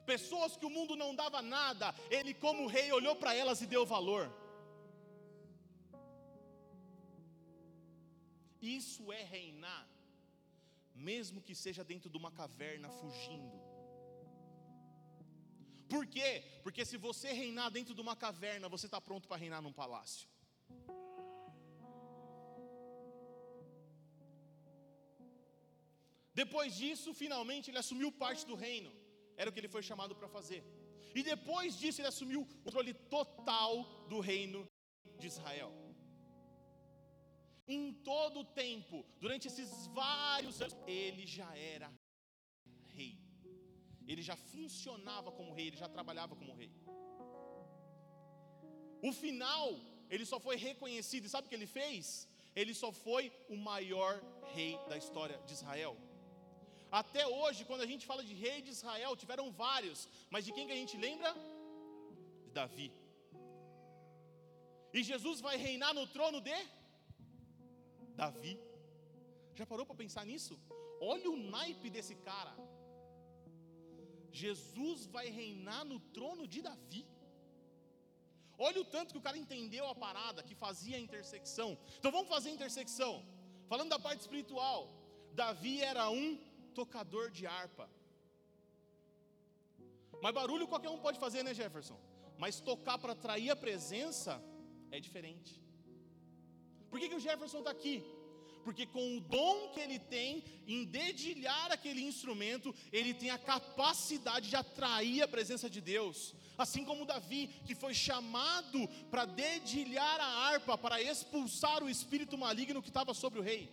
Pessoas 0.06 0.56
que 0.56 0.66
o 0.66 0.70
mundo 0.70 0.96
não 0.96 1.14
dava 1.14 1.40
nada, 1.42 1.94
ele, 2.10 2.34
como 2.34 2.66
rei, 2.66 2.92
olhou 2.92 3.16
para 3.16 3.34
elas 3.34 3.60
e 3.60 3.66
deu 3.66 3.84
valor. 3.86 4.30
Isso 8.60 9.12
é 9.12 9.22
reinar, 9.22 9.86
mesmo 10.94 11.42
que 11.42 11.54
seja 11.54 11.82
dentro 11.82 12.08
de 12.08 12.16
uma 12.16 12.30
caverna 12.30 12.88
fugindo. 12.90 13.60
Por 15.88 16.06
quê? 16.06 16.42
Porque 16.62 16.84
se 16.84 16.96
você 16.96 17.32
reinar 17.32 17.70
dentro 17.70 17.94
de 17.94 18.00
uma 18.00 18.16
caverna, 18.16 18.68
você 18.68 18.86
está 18.86 19.00
pronto 19.00 19.28
para 19.28 19.36
reinar 19.36 19.60
num 19.60 19.72
palácio. 19.72 20.28
Depois 26.32 26.74
disso, 26.74 27.14
finalmente, 27.14 27.70
ele 27.70 27.78
assumiu 27.78 28.10
parte 28.10 28.44
do 28.46 28.54
reino. 28.54 28.92
Era 29.36 29.50
o 29.50 29.52
que 29.52 29.60
ele 29.60 29.68
foi 29.68 29.82
chamado 29.82 30.14
para 30.16 30.28
fazer. 30.28 30.64
E 31.14 31.22
depois 31.22 31.78
disso, 31.78 32.00
ele 32.00 32.08
assumiu 32.08 32.40
o 32.42 32.46
controle 32.46 32.92
total 32.92 33.84
do 34.08 34.18
reino 34.18 34.68
de 35.18 35.28
Israel. 35.28 35.83
Em 37.66 37.92
todo 37.92 38.40
o 38.40 38.44
tempo, 38.44 39.04
durante 39.20 39.48
esses 39.48 39.86
vários 39.88 40.60
anos, 40.60 40.76
ele 40.86 41.26
já 41.26 41.56
era 41.56 41.90
rei. 42.96 43.18
Ele 44.06 44.22
já 44.22 44.36
funcionava 44.36 45.32
como 45.32 45.54
rei, 45.54 45.68
ele 45.68 45.76
já 45.76 45.88
trabalhava 45.88 46.36
como 46.36 46.54
rei. 46.54 46.70
O 49.02 49.12
final, 49.12 49.68
ele 50.10 50.26
só 50.26 50.38
foi 50.38 50.56
reconhecido, 50.56 51.24
e 51.24 51.28
sabe 51.28 51.46
o 51.46 51.48
que 51.50 51.54
ele 51.54 51.66
fez? 51.66 52.28
Ele 52.54 52.74
só 52.74 52.92
foi 52.92 53.32
o 53.48 53.56
maior 53.56 54.14
rei 54.54 54.78
da 54.88 54.96
história 54.96 55.38
de 55.46 55.52
Israel. 55.52 55.96
Até 56.90 57.26
hoje, 57.26 57.64
quando 57.64 57.80
a 57.86 57.90
gente 57.92 58.06
fala 58.06 58.22
de 58.22 58.34
rei 58.34 58.62
de 58.62 58.70
Israel, 58.70 59.16
tiveram 59.16 59.50
vários, 59.50 60.08
mas 60.30 60.44
de 60.44 60.52
quem 60.52 60.66
que 60.66 60.72
a 60.76 60.80
gente 60.82 60.96
lembra? 60.96 61.34
De 62.44 62.50
Davi. 62.50 62.92
E 64.92 65.02
Jesus 65.02 65.40
vai 65.40 65.56
reinar 65.56 65.92
no 65.92 66.06
trono 66.06 66.40
de 66.40 66.56
Davi. 68.22 68.54
Já 69.58 69.66
parou 69.72 69.86
para 69.86 70.02
pensar 70.04 70.24
nisso? 70.30 70.54
Olha 71.00 71.30
o 71.30 71.36
naipe 71.36 71.88
desse 71.96 72.14
cara. 72.28 72.54
Jesus 74.30 75.06
vai 75.06 75.26
reinar 75.40 75.84
no 75.84 75.98
trono 76.16 76.46
de 76.46 76.60
Davi. 76.68 77.06
Olha 78.58 78.80
o 78.80 78.84
tanto 78.84 79.12
que 79.12 79.18
o 79.18 79.26
cara 79.26 79.38
entendeu 79.38 79.84
a 79.88 79.94
parada, 79.94 80.42
que 80.42 80.54
fazia 80.54 80.96
a 80.96 81.00
intersecção. 81.06 81.78
Então 81.98 82.10
vamos 82.10 82.28
fazer 82.28 82.50
a 82.50 82.56
intersecção. 82.58 83.24
Falando 83.68 83.90
da 83.90 83.98
parte 83.98 84.20
espiritual, 84.20 84.78
Davi 85.32 85.82
era 85.82 86.08
um 86.10 86.38
tocador 86.74 87.30
de 87.30 87.46
harpa. 87.46 87.88
Mas 90.22 90.34
barulho 90.34 90.68
qualquer 90.68 90.90
um 90.90 90.98
pode 90.98 91.18
fazer, 91.18 91.42
né, 91.42 91.52
Jefferson? 91.52 91.98
Mas 92.38 92.60
tocar 92.60 92.98
para 92.98 93.12
atrair 93.12 93.50
a 93.50 93.56
presença 93.56 94.42
é 94.90 95.00
diferente. 95.00 95.63
Por 96.94 97.00
que, 97.00 97.08
que 97.08 97.16
o 97.16 97.24
Jefferson 97.26 97.58
está 97.58 97.72
aqui? 97.72 98.04
Porque 98.62 98.86
com 98.86 99.16
o 99.16 99.20
dom 99.20 99.70
que 99.72 99.80
ele 99.80 99.98
tem 99.98 100.44
em 100.64 100.84
dedilhar 100.84 101.72
aquele 101.72 102.00
instrumento, 102.00 102.72
ele 102.92 103.12
tem 103.12 103.30
a 103.30 103.38
capacidade 103.52 104.48
de 104.48 104.54
atrair 104.54 105.20
a 105.22 105.26
presença 105.26 105.68
de 105.68 105.80
Deus. 105.80 106.36
Assim 106.56 106.84
como 106.84 107.04
Davi, 107.04 107.48
que 107.66 107.74
foi 107.74 107.92
chamado 107.92 108.86
para 109.10 109.24
dedilhar 109.24 110.20
a 110.20 110.30
harpa, 110.46 110.78
para 110.78 111.02
expulsar 111.02 111.82
o 111.82 111.90
espírito 111.90 112.38
maligno 112.38 112.80
que 112.80 112.90
estava 112.90 113.12
sobre 113.12 113.40
o 113.40 113.42
rei. 113.42 113.68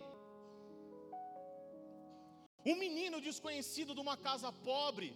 Um 2.66 2.74
menino 2.74 3.20
desconhecido 3.20 3.94
de 3.94 4.00
uma 4.00 4.16
casa 4.16 4.50
pobre, 4.50 5.14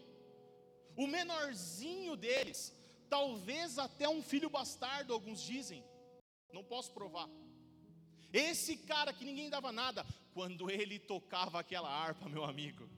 o 0.97 1.09
menorzinho 1.09 2.14
deles, 2.14 2.73
talvez 3.11 3.81
até 3.81 4.09
um 4.09 4.23
filho 4.23 4.49
bastardo, 4.49 5.12
alguns 5.12 5.42
dizem, 5.42 5.83
não 6.53 6.62
posso 6.62 6.92
provar. 6.92 7.29
Esse 8.33 8.77
cara 8.77 9.12
que 9.12 9.25
ninguém 9.25 9.49
dava 9.49 9.71
nada, 9.73 10.05
quando 10.35 10.71
ele 10.71 10.99
tocava 10.99 11.61
aquela 11.61 11.89
harpa, 11.89 12.29
meu 12.29 12.45
amigo, 12.45 12.89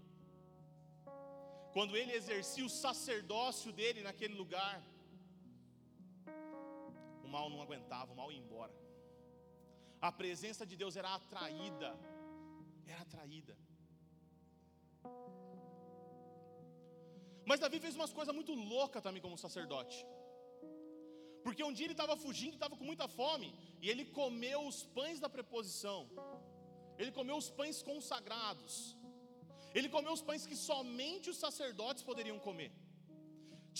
quando 1.72 1.96
ele 1.96 2.12
exercia 2.12 2.64
o 2.64 2.68
sacerdócio 2.68 3.72
dele 3.72 4.02
naquele 4.02 4.34
lugar, 4.34 4.82
o 7.22 7.28
mal 7.28 7.48
não 7.50 7.62
aguentava, 7.62 8.12
o 8.12 8.16
mal 8.16 8.32
ia 8.32 8.38
embora. 8.38 8.72
A 10.00 10.10
presença 10.10 10.64
de 10.64 10.76
Deus 10.76 10.96
era 10.96 11.14
atraída, 11.14 11.98
era 12.86 13.02
atraída. 13.02 13.56
Mas 17.44 17.60
Davi 17.60 17.80
fez 17.80 17.94
umas 17.96 18.12
coisas 18.12 18.34
muito 18.34 18.54
loucas 18.54 19.02
também 19.02 19.22
como 19.22 19.38
sacerdote. 19.38 20.04
Porque 21.48 21.64
um 21.66 21.74
dia 21.76 21.86
ele 21.86 21.94
estava 21.98 22.14
fugindo, 22.24 22.54
estava 22.56 22.76
com 22.78 22.86
muita 22.88 23.06
fome, 23.08 23.46
e 23.82 23.88
ele 23.90 24.04
comeu 24.18 24.58
os 24.70 24.78
pães 24.96 25.18
da 25.22 25.30
preposição. 25.36 26.00
Ele 27.00 27.12
comeu 27.18 27.36
os 27.42 27.48
pães 27.58 27.76
consagrados. 27.90 28.74
Ele 29.76 29.88
comeu 29.94 30.12
os 30.16 30.22
pães 30.28 30.44
que 30.50 30.56
somente 30.70 31.30
os 31.32 31.38
sacerdotes 31.44 32.02
poderiam 32.10 32.38
comer. 32.48 32.70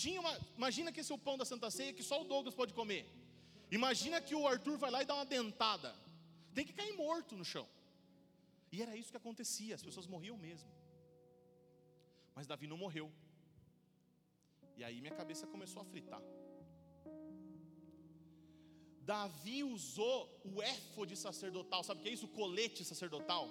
Tinha 0.01 0.19
uma, 0.23 0.33
imagina 0.57 0.91
que 0.91 1.01
esse 1.01 1.11
é 1.11 1.15
o 1.15 1.25
pão 1.27 1.37
da 1.41 1.45
Santa 1.51 1.69
Ceia 1.77 1.93
que 1.93 2.07
só 2.09 2.17
o 2.23 2.27
Douglas 2.33 2.55
pode 2.61 2.73
comer. 2.73 3.03
Imagina 3.79 4.19
que 4.19 4.33
o 4.33 4.47
Arthur 4.47 4.75
vai 4.83 4.89
lá 4.89 5.03
e 5.03 5.09
dá 5.11 5.13
uma 5.19 5.29
dentada. 5.37 5.93
Tem 6.55 6.65
que 6.65 6.73
cair 6.73 6.93
morto 7.05 7.37
no 7.41 7.45
chão. 7.53 7.67
E 8.71 8.81
era 8.81 8.95
isso 9.01 9.11
que 9.11 9.21
acontecia, 9.23 9.75
as 9.75 9.83
pessoas 9.83 10.07
morriam 10.07 10.39
mesmo. 10.47 10.71
Mas 12.33 12.47
Davi 12.47 12.65
não 12.73 12.81
morreu. 12.85 13.07
E 14.75 14.83
aí 14.83 14.99
minha 15.05 15.17
cabeça 15.21 15.45
começou 15.45 15.83
a 15.83 15.85
fritar. 15.85 16.23
Davi 19.01 19.63
usou 19.63 20.29
o 20.43 20.61
éfode 20.61 21.15
sacerdotal, 21.15 21.83
sabe 21.83 21.99
o 21.99 22.03
que 22.03 22.09
é 22.09 22.13
isso? 22.13 22.25
O 22.25 22.29
colete 22.29 22.85
sacerdotal. 22.85 23.49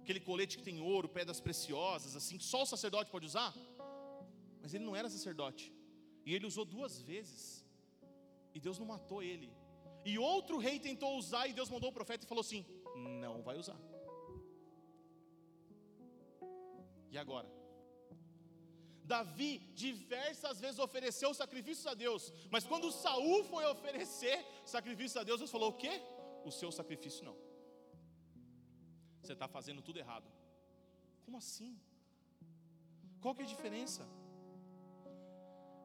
Aquele 0.00 0.20
colete 0.20 0.58
que 0.58 0.62
tem 0.62 0.80
ouro, 0.80 1.08
pedras 1.08 1.40
preciosas, 1.40 2.14
assim, 2.14 2.36
que 2.36 2.44
só 2.44 2.62
o 2.62 2.66
sacerdote 2.66 3.10
pode 3.10 3.26
usar. 3.26 3.54
Mas 4.60 4.74
ele 4.74 4.84
não 4.84 4.94
era 4.94 5.08
sacerdote. 5.08 5.72
E 6.26 6.34
ele 6.34 6.46
usou 6.46 6.64
duas 6.64 7.00
vezes. 7.00 7.64
E 8.54 8.60
Deus 8.60 8.78
não 8.78 8.86
matou 8.86 9.22
ele. 9.22 9.50
E 10.04 10.18
outro 10.18 10.58
rei 10.58 10.78
tentou 10.78 11.16
usar, 11.16 11.48
e 11.48 11.52
Deus 11.52 11.70
mandou 11.70 11.90
o 11.90 11.92
profeta 11.92 12.24
e 12.24 12.28
falou 12.28 12.42
assim: 12.42 12.64
Não 13.20 13.42
vai 13.42 13.56
usar. 13.56 13.80
E 17.10 17.16
agora? 17.16 17.63
Davi 19.04 19.58
diversas 19.74 20.60
vezes 20.60 20.78
ofereceu 20.78 21.32
sacrifícios 21.34 21.86
a 21.86 21.94
Deus, 21.94 22.32
mas 22.50 22.64
quando 22.64 22.90
Saul 22.90 23.44
foi 23.44 23.64
oferecer 23.66 24.44
sacrifício 24.64 25.20
a 25.20 25.24
Deus, 25.24 25.38
Deus 25.38 25.50
falou: 25.50 25.70
O 25.70 25.76
quê? 25.82 26.00
O 26.44 26.50
seu 26.50 26.72
sacrifício 26.72 27.24
não. 27.24 27.36
Você 29.20 29.34
está 29.34 29.46
fazendo 29.46 29.82
tudo 29.82 29.98
errado. 29.98 30.30
Como 31.24 31.36
assim? 31.36 31.78
Qual 33.20 33.34
que 33.34 33.42
é 33.42 33.44
a 33.44 33.48
diferença? 33.48 34.06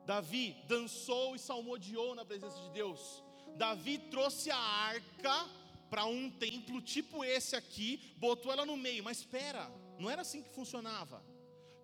Davi 0.05 0.55
dançou 0.67 1.35
e 1.35 1.39
salmodiou 1.39 2.15
na 2.15 2.25
presença 2.25 2.59
de 2.61 2.71
Deus. 2.71 3.23
Davi 3.55 3.97
trouxe 3.97 4.49
a 4.49 4.57
arca 4.57 5.49
para 5.89 6.05
um 6.05 6.29
templo 6.29 6.81
tipo 6.81 7.23
esse 7.23 7.55
aqui, 7.55 8.13
botou 8.17 8.51
ela 8.51 8.65
no 8.65 8.77
meio, 8.77 9.03
mas 9.03 9.19
espera, 9.19 9.69
não 9.97 10.09
era 10.09 10.21
assim 10.21 10.41
que 10.41 10.49
funcionava. 10.49 11.23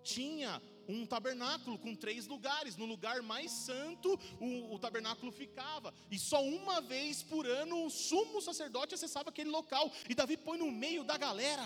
Tinha 0.02 0.62
um 0.88 1.06
tabernáculo 1.06 1.78
com 1.78 1.94
três 1.94 2.26
lugares. 2.26 2.76
No 2.76 2.86
lugar 2.86 3.22
mais 3.22 3.50
santo, 3.50 4.18
o, 4.40 4.74
o, 4.74 4.78
tabernáculo 4.78 5.32
ficava. 5.32 5.92
E 6.10 6.18
só 6.18 6.42
uma 6.42 6.80
vez 6.80 7.22
por 7.22 7.46
ano 7.46 7.84
o 7.84 7.90
sumo 7.90 8.40
sacerdote 8.40 8.94
acessava 8.94 9.30
aquele 9.30 9.50
local. 9.50 9.90
E 10.08 10.14
Davi 10.14 10.36
põe 10.36 10.58
no 10.58 10.70
meio 10.70 11.04
da 11.04 11.16
galera. 11.16 11.64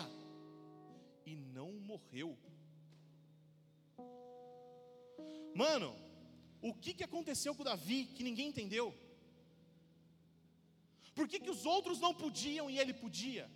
E 1.26 1.34
não 1.34 1.72
morreu. 1.72 2.38
Mano, 5.54 5.94
o 6.62 6.72
que, 6.74 6.94
que 6.94 7.04
aconteceu 7.04 7.54
com 7.54 7.64
Davi 7.64 8.06
que 8.14 8.22
ninguém 8.22 8.48
entendeu? 8.48 8.94
Por 11.14 11.28
que, 11.28 11.40
que 11.40 11.50
os 11.50 11.66
outros 11.66 11.98
não 12.00 12.14
podiam 12.14 12.70
e 12.70 12.78
ele 12.78 12.94
podia? 12.94 13.50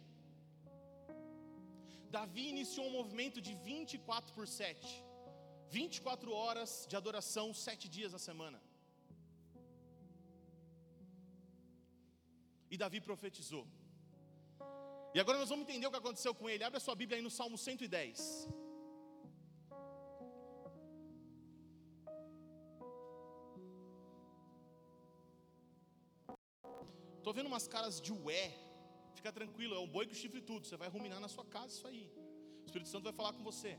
Davi 2.11 2.49
iniciou 2.49 2.87
um 2.87 2.93
movimento 2.93 3.41
de 3.41 3.55
24 3.55 4.33
por 4.35 4.47
7. 4.47 5.04
24 5.77 6.33
horas 6.41 6.71
de 6.91 6.95
adoração, 7.01 7.47
sete 7.67 7.87
dias 7.95 8.13
na 8.17 8.21
semana. 8.29 8.59
E 12.73 12.77
Davi 12.83 13.01
profetizou. 13.09 13.65
E 15.15 15.21
agora 15.23 15.39
nós 15.41 15.51
vamos 15.53 15.65
entender 15.65 15.87
o 15.89 15.93
que 15.95 16.03
aconteceu 16.03 16.33
com 16.41 16.49
ele. 16.51 16.63
Abre 16.69 16.79
a 16.81 16.85
sua 16.87 16.97
Bíblia 17.01 17.17
aí 17.19 17.25
no 17.27 17.33
Salmo 17.39 17.59
110. 17.59 18.49
Estou 27.19 27.35
vendo 27.39 27.51
umas 27.53 27.67
caras 27.75 28.01
de 28.07 28.13
ué. 28.13 28.47
Fica 29.19 29.33
tranquilo, 29.41 29.75
é 29.75 29.81
um 29.87 29.91
boi 29.97 30.07
com 30.07 30.15
chifre 30.23 30.43
tudo. 30.51 30.67
Você 30.67 30.77
vai 30.77 30.89
ruminar 30.97 31.21
na 31.27 31.31
sua 31.37 31.47
casa 31.57 31.73
isso 31.77 31.87
aí. 31.91 32.05
O 32.63 32.67
Espírito 32.69 32.91
Santo 32.95 33.05
vai 33.11 33.17
falar 33.21 33.33
com 33.33 33.45
você. 33.51 33.75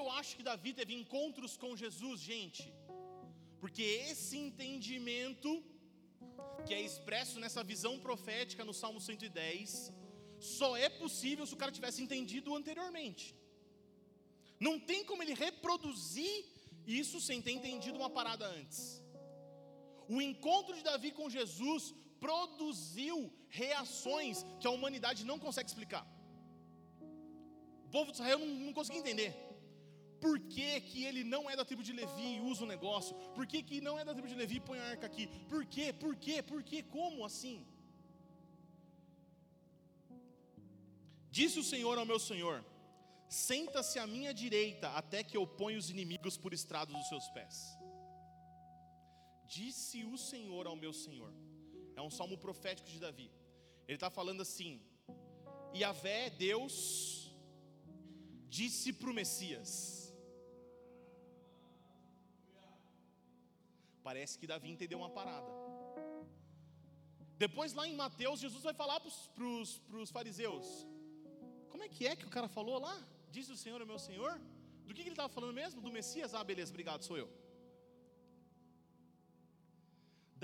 Eu 0.00 0.06
acho 0.18 0.36
que 0.36 0.48
Davi 0.50 0.72
teve 0.80 0.94
encontros 1.00 1.56
com 1.62 1.76
Jesus, 1.82 2.20
gente? 2.32 2.64
Porque 3.60 3.84
esse 4.10 4.36
entendimento, 4.46 5.50
que 6.66 6.74
é 6.78 6.80
expresso 6.88 7.40
nessa 7.42 7.62
visão 7.72 7.94
profética 8.06 8.64
no 8.68 8.74
Salmo 8.82 9.00
110, 9.00 9.92
só 10.58 10.76
é 10.76 10.88
possível 11.02 11.46
se 11.46 11.54
o 11.54 11.60
cara 11.62 11.76
tivesse 11.78 12.02
entendido 12.02 12.54
anteriormente. 12.54 13.26
Não 14.66 14.76
tem 14.90 15.04
como 15.08 15.22
ele 15.22 15.34
reproduzir 15.34 16.36
isso 16.86 17.20
sem 17.20 17.40
ter 17.42 17.52
entendido 17.58 17.98
uma 17.98 18.10
parada 18.18 18.46
antes. 18.46 19.02
O 20.08 20.20
encontro 20.22 20.74
de 20.74 20.82
Davi 20.82 21.10
com 21.18 21.28
Jesus 21.38 21.94
produziu 22.18 23.16
reações 23.48 24.44
que 24.60 24.66
a 24.66 24.70
humanidade 24.70 25.24
não 25.24 25.38
consegue 25.38 25.68
explicar. 25.68 26.06
O 27.86 27.90
povo 27.90 28.10
de 28.10 28.18
Israel 28.18 28.38
não, 28.38 28.46
não 28.66 28.72
conseguia 28.72 29.00
entender. 29.00 29.47
Por 30.24 30.38
que, 30.52 30.80
que, 30.88 31.04
ele 31.08 31.22
não 31.22 31.48
é 31.50 31.54
da 31.54 31.64
tribo 31.64 31.82
de 31.88 31.92
Levi 31.92 32.28
e 32.36 32.40
usa 32.40 32.64
o 32.64 32.66
negócio? 32.74 33.14
Por 33.36 33.46
que, 33.46 33.62
que 33.62 33.80
não 33.80 33.98
é 33.98 34.04
da 34.04 34.12
tribo 34.12 34.28
de 34.28 34.34
Levi 34.34 34.56
e 34.56 34.66
põe 34.68 34.78
a 34.78 34.88
arca 34.92 35.06
aqui? 35.06 35.26
Por 35.48 35.64
quê? 35.64 35.92
Por 35.92 36.14
quê? 36.16 36.42
Por 36.42 36.62
quê? 36.62 36.82
Como 36.82 37.24
assim? 37.24 37.58
Disse 41.30 41.58
o 41.60 41.64
Senhor 41.72 41.96
ao 41.98 42.06
meu 42.06 42.18
Senhor: 42.18 42.64
Senta-se 43.28 43.98
à 43.98 44.06
minha 44.06 44.32
direita, 44.32 44.88
até 44.90 45.22
que 45.22 45.36
eu 45.36 45.46
ponha 45.46 45.78
os 45.78 45.90
inimigos 45.90 46.36
por 46.36 46.52
estrados 46.52 46.94
dos 46.96 47.08
seus 47.08 47.28
pés. 47.28 47.56
Disse 49.46 50.04
o 50.04 50.16
Senhor 50.16 50.66
ao 50.66 50.76
meu 50.76 50.92
Senhor. 50.92 51.32
É 51.94 52.02
um 52.02 52.10
salmo 52.10 52.38
profético 52.38 52.88
de 52.88 52.98
Davi. 52.98 53.30
Ele 53.86 53.96
está 53.96 54.10
falando 54.10 54.42
assim: 54.42 54.80
Yahvé, 55.74 56.30
Deus, 56.30 57.34
disse 58.48 58.92
para 58.92 59.10
o 59.10 59.14
Messias. 59.14 59.97
Parece 64.08 64.34
que 64.40 64.46
Davi 64.52 64.68
entendeu 64.74 64.98
uma 65.02 65.10
parada. 65.16 65.50
Depois, 67.44 67.74
lá 67.78 67.84
em 67.86 67.96
Mateus, 68.02 68.40
Jesus 68.44 68.62
vai 68.68 68.72
falar 68.82 68.98
para 69.00 69.10
os 70.04 70.10
fariseus: 70.16 70.66
Como 71.72 71.82
é 71.86 71.88
que 71.94 72.06
é 72.10 72.14
que 72.18 72.28
o 72.28 72.34
cara 72.36 72.48
falou 72.56 72.78
lá? 72.86 72.96
Diz 73.36 73.46
o 73.54 73.56
Senhor, 73.62 73.78
é 73.82 73.84
meu 73.92 73.98
Senhor. 74.08 74.32
Do 74.86 74.94
que, 74.94 75.02
que 75.02 75.08
ele 75.10 75.18
estava 75.18 75.34
falando 75.36 75.52
mesmo? 75.62 75.82
Do 75.86 75.92
Messias? 75.98 76.34
Ah, 76.38 76.42
beleza, 76.50 76.72
obrigado, 76.74 77.02
sou 77.08 77.18
eu. 77.22 77.28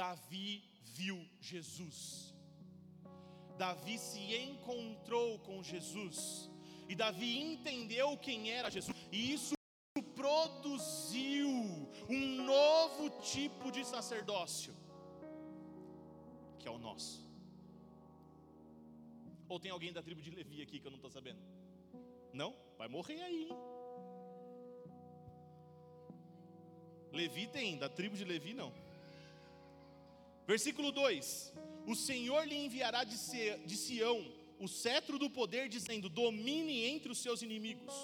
Davi 0.03 0.51
viu 0.99 1.19
Jesus. 1.51 1.99
Davi 3.65 3.97
se 4.09 4.25
encontrou 4.49 5.31
com 5.39 5.57
Jesus. 5.73 6.19
E 6.87 6.95
Davi 7.05 7.33
entendeu 7.51 8.09
quem 8.29 8.51
era 8.59 8.75
Jesus. 8.77 8.95
E 9.11 9.33
isso 9.37 9.55
produziu 10.23 11.44
tipo 13.21 13.71
de 13.71 13.85
sacerdócio, 13.85 14.75
que 16.59 16.69
é 16.69 16.71
o 16.71 16.79
nosso. 16.79 17.25
Ou 19.49 19.59
tem 19.61 19.71
alguém 19.71 19.93
da 19.93 20.03
tribo 20.03 20.21
de 20.21 20.31
Levi 20.31 20.63
aqui 20.63 20.79
que 20.79 20.87
eu 20.87 20.91
não 20.91 20.97
estou 20.97 21.11
sabendo? 21.11 21.41
Não? 22.33 22.55
Vai 22.79 22.89
morrer 22.89 23.21
aí. 23.23 23.49
Levi 27.13 27.47
tem, 27.47 27.79
da 27.79 27.89
tribo 27.89 28.17
de 28.17 28.25
Levi 28.25 28.55
não. 28.55 28.73
Versículo 30.47 30.91
2: 30.91 31.53
O 31.87 31.95
Senhor 31.95 32.47
lhe 32.47 32.57
enviará 32.57 33.05
de 33.05 33.17
Sião 33.17 34.25
o 34.59 34.69
cetro 34.69 35.19
do 35.19 35.31
poder, 35.31 35.69
dizendo: 35.69 36.09
domine 36.09 36.85
entre 36.85 37.11
os 37.13 37.19
seus 37.19 37.43
inimigos. 37.43 37.95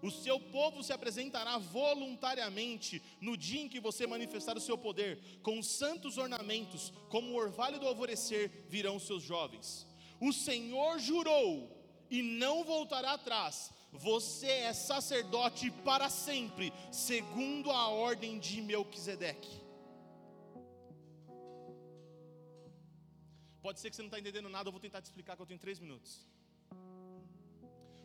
O 0.00 0.10
seu 0.10 0.38
povo 0.38 0.82
se 0.82 0.92
apresentará 0.92 1.58
voluntariamente 1.58 3.02
no 3.20 3.36
dia 3.36 3.60
em 3.60 3.68
que 3.68 3.80
você 3.80 4.06
manifestar 4.06 4.56
o 4.56 4.60
seu 4.60 4.78
poder, 4.78 5.18
com 5.42 5.62
santos 5.62 6.18
ornamentos, 6.18 6.92
como 7.08 7.32
o 7.32 7.36
orvalho 7.36 7.80
do 7.80 7.86
alvorecer 7.86 8.66
virão 8.68 8.96
os 8.96 9.06
seus 9.06 9.22
jovens. 9.22 9.86
O 10.20 10.32
Senhor 10.32 10.98
jurou 10.98 11.76
e 12.10 12.22
não 12.22 12.64
voltará 12.64 13.12
atrás. 13.12 13.72
Você 13.92 14.46
é 14.46 14.72
sacerdote 14.72 15.70
para 15.70 16.08
sempre, 16.08 16.72
segundo 16.92 17.70
a 17.70 17.88
ordem 17.88 18.38
de 18.38 18.60
Melquisedeque. 18.60 19.68
Pode 23.60 23.80
ser 23.80 23.90
que 23.90 23.96
você 23.96 24.02
não 24.02 24.08
está 24.08 24.20
entendendo 24.20 24.48
nada, 24.48 24.68
eu 24.68 24.72
vou 24.72 24.80
tentar 24.80 25.02
te 25.02 25.06
explicar 25.06 25.36
que 25.36 25.42
eu 25.42 25.46
tenho 25.46 25.60
três 25.60 25.78
minutos. 25.78 26.26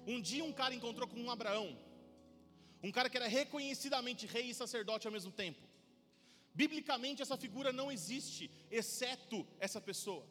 Um 0.05 0.19
dia 0.21 0.43
um 0.43 0.53
cara 0.53 0.75
encontrou 0.75 1.07
com 1.07 1.19
um 1.19 1.31
Abraão, 1.31 1.77
um 2.81 2.91
cara 2.91 3.09
que 3.09 3.17
era 3.17 3.27
reconhecidamente 3.27 4.27
rei 4.27 4.49
e 4.49 4.53
sacerdote 4.53 5.07
ao 5.07 5.13
mesmo 5.13 5.31
tempo. 5.31 5.61
Biblicamente 6.53 7.21
essa 7.21 7.37
figura 7.37 7.71
não 7.71 7.91
existe, 7.91 8.51
exceto 8.69 9.47
essa 9.59 9.79
pessoa. 9.81 10.25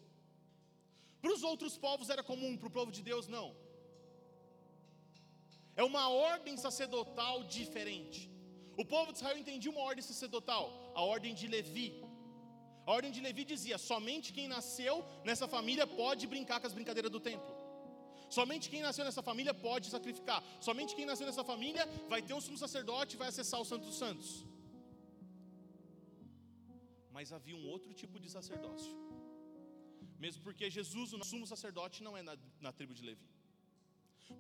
Para 1.20 1.32
os 1.32 1.42
outros 1.42 1.76
povos 1.78 2.11
era 2.11 2.22
comum, 2.22 2.56
para 2.56 2.68
o 2.68 2.76
povo 2.78 2.92
de 2.92 3.02
Deus 3.02 3.26
não. 3.28 3.48
É 5.74 5.82
uma 5.82 6.08
ordem 6.08 6.56
sacerdotal 6.56 7.44
diferente. 7.44 8.30
O 8.76 8.85
povo 8.85 9.12
de 9.12 9.18
Israel 9.18 9.38
entendia 9.38 9.70
uma 9.70 9.80
ordem 9.80 10.02
sacerdotal, 10.02 10.92
a 10.94 11.02
ordem 11.02 11.35
de 11.35 11.46
Levi. 11.46 11.88
A 12.87 12.92
ordem 12.92 13.11
de 13.11 13.20
Levi 13.20 13.44
dizia: 13.44 13.78
somente 13.78 14.32
quem 14.32 14.48
nasceu 14.48 15.04
nessa 15.24 15.48
família 15.48 15.87
pode 15.87 16.26
brincar 16.26 16.61
com 16.61 16.66
as 16.66 16.72
brincadeiras 16.72 17.11
do 17.11 17.20
templo. 17.20 17.62
Somente 18.36 18.70
quem 18.72 18.82
nasceu 18.86 19.04
nessa 19.06 19.22
família 19.28 19.52
pode 19.66 19.86
sacrificar. 19.94 20.40
Somente 20.66 20.94
quem 20.98 21.06
nasceu 21.10 21.26
nessa 21.28 21.44
família 21.50 21.84
vai 22.12 22.20
ter 22.26 22.34
um 22.38 22.42
sumo 22.46 22.58
sacerdote 22.64 23.14
e 23.14 23.20
vai 23.22 23.28
acessar 23.32 23.60
o 23.60 23.68
Santo 23.70 23.84
dos 23.90 23.98
Santos. 24.02 24.30
Mas 27.16 27.32
havia 27.36 27.56
um 27.60 27.66
outro 27.74 27.92
tipo 28.02 28.18
de 28.22 28.30
sacerdócio. 28.36 28.94
Mesmo 30.24 30.40
porque 30.46 30.70
Jesus, 30.78 31.12
o 31.12 31.24
sumo 31.32 31.46
sacerdote, 31.52 32.02
não 32.06 32.16
é 32.16 32.22
na, 32.28 32.34
na 32.66 32.72
tribo 32.78 32.94
de 32.98 33.04
Levi. 33.08 33.28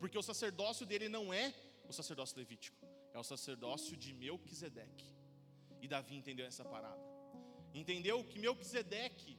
Porque 0.00 0.18
o 0.22 0.26
sacerdócio 0.30 0.86
dele 0.90 1.08
não 1.16 1.24
é 1.42 1.46
o 1.90 1.92
sacerdócio 1.92 2.38
levítico, 2.38 2.82
é 3.12 3.18
o 3.18 3.24
sacerdócio 3.32 3.94
de 4.02 4.10
Melquisedeque. 4.14 5.08
E 5.82 5.88
Davi 5.94 6.14
entendeu 6.20 6.46
essa 6.46 6.64
parada. 6.64 7.04
Entendeu 7.74 8.16
que 8.24 8.38
Melquisedeque, 8.38 9.36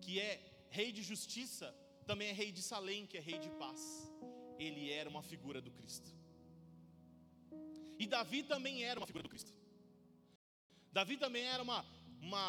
que 0.00 0.18
é 0.20 0.32
rei 0.70 0.90
de 0.90 1.02
justiça, 1.02 1.68
também 2.10 2.28
é 2.30 2.32
rei 2.32 2.50
de 2.58 2.62
Salém, 2.70 3.06
que 3.10 3.16
é 3.18 3.22
rei 3.30 3.38
de 3.44 3.50
paz. 3.62 3.80
Ele 4.64 4.84
era 5.00 5.08
uma 5.14 5.22
figura 5.30 5.60
do 5.66 5.70
Cristo. 5.78 6.08
E 8.02 8.04
Davi 8.14 8.40
também 8.52 8.82
era 8.90 8.98
uma 8.98 9.08
figura 9.10 9.24
do 9.26 9.32
Cristo. 9.34 9.52
Davi 10.98 11.16
também 11.24 11.44
era 11.54 11.62
uma, 11.68 11.80
uma 12.28 12.46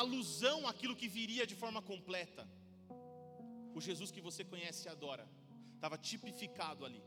alusão 0.00 0.58
àquilo 0.70 0.96
que 1.00 1.08
viria 1.18 1.46
de 1.46 1.56
forma 1.62 1.82
completa. 1.82 2.48
O 3.74 3.82
Jesus 3.88 4.10
que 4.10 4.22
você 4.28 4.42
conhece 4.52 4.88
e 4.88 4.90
adora, 4.96 5.28
estava 5.74 5.98
tipificado 5.98 6.86
ali. 6.86 7.02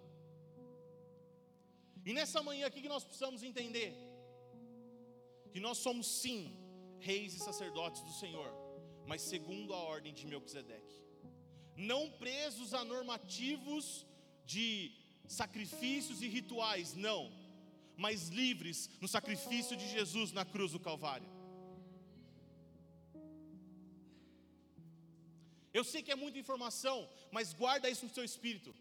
E 2.06 2.13
nessa 2.13 2.43
manhã 2.43 2.67
aqui 2.67 2.84
que 2.84 2.93
nós 2.95 3.04
precisamos 3.04 3.41
entender 3.41 3.89
que 5.52 5.60
nós 5.67 5.80
somos 5.80 6.06
sim 6.21 6.56
reis 6.99 7.34
e 7.34 7.39
sacerdotes 7.39 8.04
do 8.04 8.13
Senhor, 8.23 8.52
mas 9.08 9.23
segundo 9.34 9.73
a 9.73 9.82
ordem 9.95 10.13
de 10.13 10.28
Melquisedeque 10.28 11.09
não 11.79 12.11
presos 12.23 12.73
a 12.73 12.83
normativos 12.83 14.05
de 14.45 14.91
sacrifícios 15.27 16.21
e 16.21 16.27
rituais, 16.27 16.93
não, 17.07 17.31
mas 17.95 18.29
livres 18.29 18.89
no 19.01 19.07
sacrifício 19.07 19.75
de 19.81 19.87
Jesus 19.95 20.31
na 20.31 20.45
cruz 20.53 20.71
do 20.73 20.79
Calvário. 20.79 21.29
Eu 25.77 25.83
sei 25.83 26.01
que 26.01 26.11
é 26.11 26.21
muita 26.23 26.39
informação, 26.43 26.97
mas 27.31 27.53
guarda 27.53 27.89
isso 27.89 28.05
no 28.05 28.13
seu 28.13 28.23
espírito. 28.23 28.73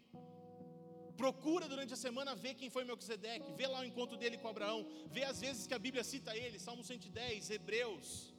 Procura 1.15 1.67
durante 1.67 1.93
a 1.93 2.01
semana 2.05 2.35
ver 2.43 2.55
quem 2.55 2.69
foi 2.69 2.83
Melquisedeque, 2.83 3.53
vê 3.59 3.67
lá 3.67 3.79
o 3.81 3.85
encontro 3.85 4.17
dele 4.17 4.37
com 4.37 4.47
Abraão, 4.47 4.79
vê 5.15 5.23
as 5.23 5.39
vezes 5.45 5.67
que 5.67 5.77
a 5.77 5.83
Bíblia 5.85 6.03
cita 6.03 6.35
ele, 6.35 6.57
Salmo 6.57 6.83
110, 6.83 7.49
Hebreus. 7.57 8.33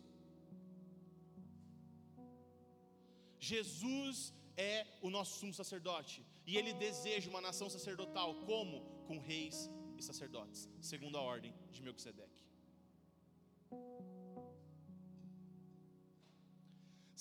Jesus 3.38 4.32
é 4.68 4.86
o 5.06 5.08
nosso 5.16 5.32
sumo 5.40 5.54
sacerdote 5.60 6.16
e 6.46 6.56
ele 6.58 6.72
deseja 6.86 7.30
uma 7.32 7.40
nação 7.48 7.68
sacerdotal 7.76 8.30
como 8.48 8.76
com 9.08 9.18
reis 9.18 9.56
e 9.98 10.02
sacerdotes, 10.02 10.68
segundo 10.90 11.16
a 11.16 11.22
ordem 11.34 11.54
de 11.74 11.82
Melquisedeque. 11.82 12.40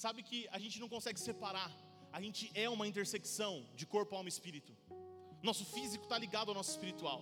Sabe 0.03 0.23
que 0.23 0.39
a 0.57 0.59
gente 0.63 0.79
não 0.79 0.89
consegue 0.95 1.19
separar, 1.19 1.71
a 2.17 2.21
gente 2.25 2.43
é 2.63 2.67
uma 2.69 2.87
intersecção 2.91 3.53
de 3.79 3.85
corpo, 3.85 4.15
alma 4.15 4.29
e 4.29 4.35
espírito. 4.35 4.73
Nosso 5.49 5.65
físico 5.73 6.05
está 6.05 6.17
ligado 6.17 6.49
ao 6.49 6.55
nosso 6.59 6.71
espiritual. 6.71 7.21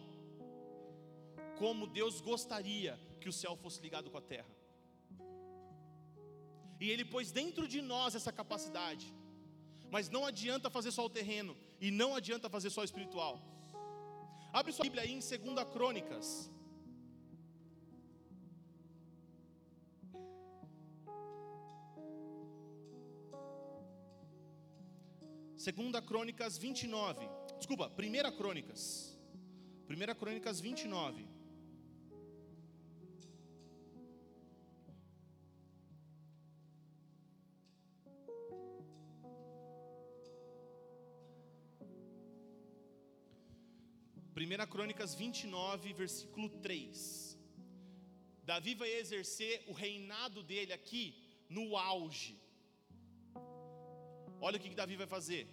Como 1.61 1.87
Deus 1.99 2.21
gostaria 2.21 2.93
que 3.21 3.29
o 3.29 3.33
céu 3.41 3.55
fosse 3.63 3.79
ligado 3.81 4.11
com 4.11 4.17
a 4.17 4.21
terra. 4.33 4.53
E 6.79 6.89
Ele 6.91 7.05
pôs 7.13 7.31
dentro 7.31 7.67
de 7.67 7.81
nós 7.81 8.13
essa 8.19 8.31
capacidade 8.31 9.07
mas 9.91 10.09
não 10.09 10.25
adianta 10.25 10.69
fazer 10.69 10.91
só 10.91 11.05
o 11.05 11.09
terreno 11.09 11.55
e 11.79 11.91
não 11.91 12.15
adianta 12.15 12.49
fazer 12.49 12.69
só 12.69 12.81
o 12.81 12.83
espiritual. 12.83 13.41
Abre 14.51 14.71
sua 14.71 14.83
Bíblia 14.83 15.03
aí 15.03 15.11
em 15.11 15.19
2 15.19 15.69
Crônicas. 15.71 16.49
Segunda 25.55 26.01
Crônicas 26.01 26.57
29. 26.57 27.27
Desculpa, 27.57 27.89
Primeira 27.89 28.31
Crônicas. 28.31 29.17
Primeira 29.85 30.15
Crônicas 30.15 30.61
29. 30.61 31.36
Primeira 44.47 44.65
Crônicas 44.65 45.13
29, 45.13 45.91
versículo 45.91 46.47
3. 46.47 47.37
Davi 48.45 48.75
vai 48.75 48.89
exercer 48.93 49.61
o 49.67 49.73
reinado 49.73 50.41
dele 50.41 50.71
aqui 50.71 51.13
no 51.49 51.75
auge. 51.75 52.39
Olha 54.39 54.55
o 54.55 54.59
que, 54.61 54.69
que 54.69 54.75
Davi 54.75 54.95
vai 54.95 55.05
fazer. 55.05 55.49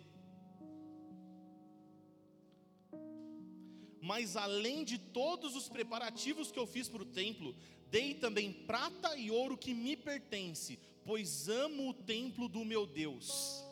Mas 4.00 4.36
além 4.36 4.84
de 4.84 4.96
todos 4.96 5.56
os 5.56 5.68
preparativos 5.68 6.52
que 6.52 6.58
eu 6.60 6.66
fiz 6.74 6.88
para 6.88 7.02
o 7.02 7.12
templo, 7.22 7.52
dei 7.90 8.14
também 8.14 8.52
prata 8.52 9.16
e 9.16 9.28
ouro 9.28 9.58
que 9.58 9.74
me 9.74 9.96
pertence, 9.96 10.78
pois 11.04 11.48
amo 11.48 11.88
o 11.88 11.94
templo 11.94 12.48
do 12.48 12.64
meu 12.64 12.86
Deus. 12.86 13.63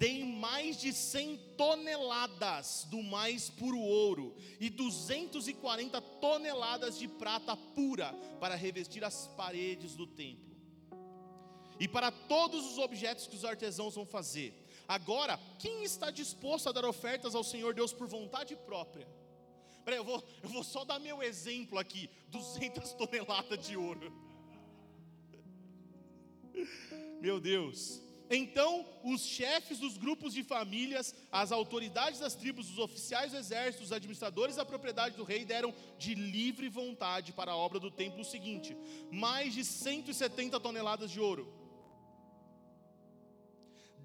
Dei 0.00 0.24
mais 0.24 0.80
de 0.80 0.94
100 0.94 1.36
toneladas 1.58 2.86
do 2.90 3.02
mais 3.02 3.50
puro 3.50 3.78
ouro 3.78 4.34
e 4.58 4.70
240 4.70 6.00
toneladas 6.00 6.98
de 6.98 7.06
prata 7.06 7.54
pura 7.54 8.14
para 8.40 8.54
revestir 8.54 9.04
as 9.04 9.26
paredes 9.36 9.94
do 9.94 10.06
templo 10.06 10.56
e 11.78 11.86
para 11.86 12.10
todos 12.10 12.64
os 12.64 12.78
objetos 12.78 13.26
que 13.26 13.36
os 13.36 13.44
artesãos 13.44 13.94
vão 13.94 14.06
fazer. 14.06 14.54
Agora, 14.88 15.38
quem 15.58 15.84
está 15.84 16.10
disposto 16.10 16.70
a 16.70 16.72
dar 16.72 16.86
ofertas 16.86 17.34
ao 17.34 17.44
Senhor 17.44 17.74
Deus 17.74 17.92
por 17.92 18.06
vontade 18.06 18.56
própria? 18.56 19.06
Peraí, 19.84 19.98
eu 19.98 20.04
vou, 20.04 20.24
eu 20.42 20.48
vou 20.48 20.64
só 20.64 20.82
dar 20.82 20.98
meu 20.98 21.22
exemplo 21.22 21.78
aqui: 21.78 22.08
200 22.28 22.94
toneladas 22.94 23.66
de 23.66 23.76
ouro. 23.76 24.10
Meu 27.20 27.38
Deus. 27.38 28.09
Então, 28.30 28.86
os 29.02 29.22
chefes 29.22 29.78
dos 29.78 29.96
grupos 29.98 30.32
de 30.32 30.44
famílias, 30.44 31.14
as 31.32 31.50
autoridades 31.50 32.20
das 32.20 32.36
tribos, 32.36 32.70
os 32.70 32.78
oficiais 32.78 33.32
do 33.32 33.38
exército, 33.38 33.82
os 33.82 33.92
administradores 33.92 34.56
da 34.56 34.64
propriedade 34.64 35.16
do 35.16 35.24
rei 35.24 35.44
deram 35.44 35.74
de 35.98 36.14
livre 36.14 36.68
vontade 36.68 37.32
para 37.32 37.50
a 37.50 37.56
obra 37.56 37.80
do 37.80 37.90
templo 37.90 38.20
o 38.20 38.24
seguinte: 38.24 38.76
mais 39.10 39.52
de 39.52 39.64
170 39.64 40.60
toneladas 40.60 41.10
de 41.10 41.20
ouro 41.20 41.60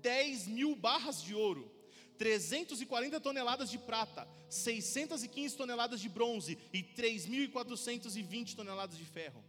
10 0.06 0.48
mil 0.48 0.76
barras 0.76 1.20
de 1.24 1.34
ouro, 1.34 1.72
340 2.20 3.20
toneladas 3.20 3.72
de 3.72 3.80
prata, 3.80 4.28
615 4.48 5.58
toneladas 5.58 6.00
de 6.00 6.08
bronze 6.08 6.60
e 6.72 6.84
3.420 6.84 8.56
toneladas 8.56 8.98
de 9.00 9.04
ferro. 9.04 9.44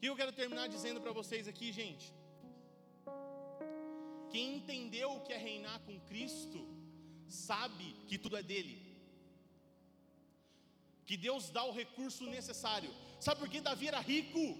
Que 0.00 0.06
eu 0.06 0.16
quero 0.16 0.32
terminar 0.32 0.66
dizendo 0.68 1.00
para 1.00 1.12
vocês 1.12 1.46
aqui, 1.46 1.70
gente? 1.72 2.12
Quem 4.32 4.56
entendeu 4.56 5.12
o 5.12 5.20
que 5.20 5.32
é 5.32 5.36
reinar 5.36 5.80
com 5.80 5.98
Cristo, 6.00 6.60
sabe 7.28 7.94
que 8.06 8.18
tudo 8.18 8.36
é 8.36 8.42
dele. 8.42 8.76
Que 11.06 11.16
Deus 11.16 11.50
dá 11.50 11.64
o 11.64 11.72
recurso 11.72 12.24
necessário. 12.24 12.90
Sabe 13.18 13.40
por 13.40 13.48
que 13.48 13.60
Davi 13.60 13.88
era 13.88 14.00
rico? 14.00 14.58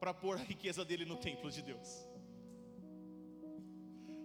Para 0.00 0.14
pôr 0.14 0.36
a 0.38 0.42
riqueza 0.42 0.84
dele 0.84 1.04
no 1.04 1.16
templo 1.16 1.50
de 1.50 1.62
Deus. 1.62 1.88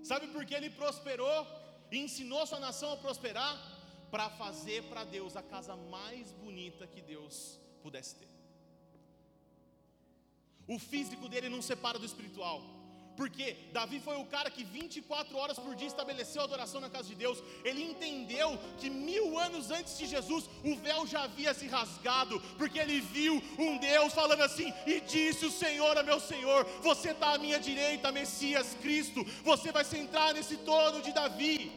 Sabe 0.03 0.27
por 0.27 0.45
que 0.45 0.53
ele 0.53 0.69
prosperou 0.69 1.47
e 1.91 1.97
ensinou 1.97 2.45
sua 2.45 2.59
nação 2.59 2.91
a 2.93 2.97
prosperar? 2.97 3.71
Para 4.11 4.29
fazer 4.29 4.83
para 4.83 5.03
Deus 5.03 5.35
a 5.35 5.41
casa 5.41 5.75
mais 5.75 6.31
bonita 6.31 6.85
que 6.85 7.01
Deus 7.01 7.59
pudesse 7.81 8.15
ter. 8.15 8.29
O 10.67 10.77
físico 10.77 11.27
dele 11.27 11.49
não 11.49 11.61
separa 11.61 11.97
do 11.99 12.05
espiritual. 12.05 12.61
Porque 13.15 13.55
Davi 13.71 13.99
foi 13.99 14.17
o 14.17 14.25
cara 14.25 14.49
que 14.49 14.63
24 14.63 15.37
horas 15.37 15.59
por 15.59 15.75
dia 15.75 15.87
estabeleceu 15.87 16.41
a 16.41 16.45
adoração 16.45 16.81
na 16.81 16.89
casa 16.89 17.09
de 17.09 17.15
Deus. 17.15 17.43
Ele 17.63 17.83
entendeu 17.83 18.57
que 18.79 18.89
mil 18.89 19.37
anos 19.37 19.69
antes 19.69 19.97
de 19.97 20.07
Jesus 20.07 20.49
o 20.63 20.75
véu 20.75 21.05
já 21.05 21.23
havia 21.23 21.53
se 21.53 21.67
rasgado, 21.67 22.39
porque 22.57 22.79
ele 22.79 22.99
viu 22.99 23.41
um 23.59 23.77
Deus 23.77 24.13
falando 24.13 24.41
assim: 24.41 24.73
E 24.87 24.99
disse 25.01 25.45
o 25.45 25.51
Senhor 25.51 25.95
a 25.97 26.03
meu 26.03 26.19
Senhor: 26.19 26.65
Você 26.81 27.11
está 27.11 27.33
à 27.33 27.37
minha 27.37 27.59
direita, 27.59 28.11
Messias 28.11 28.75
Cristo, 28.81 29.23
você 29.43 29.71
vai 29.71 29.85
sentar 29.85 30.33
nesse 30.33 30.57
trono 30.57 31.01
de 31.01 31.11
Davi. 31.11 31.71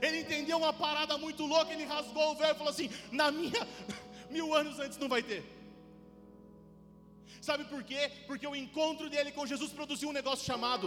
Ele 0.00 0.20
entendeu 0.20 0.56
uma 0.58 0.72
parada 0.72 1.16
muito 1.18 1.44
louca, 1.44 1.72
ele 1.72 1.84
rasgou 1.84 2.32
o 2.32 2.36
véu 2.36 2.52
e 2.52 2.54
falou 2.54 2.70
assim: 2.70 2.90
Na 3.10 3.30
minha, 3.30 3.66
mil 4.30 4.54
anos 4.54 4.78
antes 4.78 4.96
não 4.96 5.08
vai 5.08 5.22
ter. 5.22 5.55
Sabe 7.48 7.64
por 7.72 7.82
quê? 7.90 8.02
Porque 8.28 8.46
o 8.52 8.56
encontro 8.64 9.06
dele 9.12 9.30
com 9.36 9.46
Jesus 9.52 9.70
produziu 9.78 10.08
um 10.08 10.16
negócio 10.20 10.44
chamado 10.50 10.86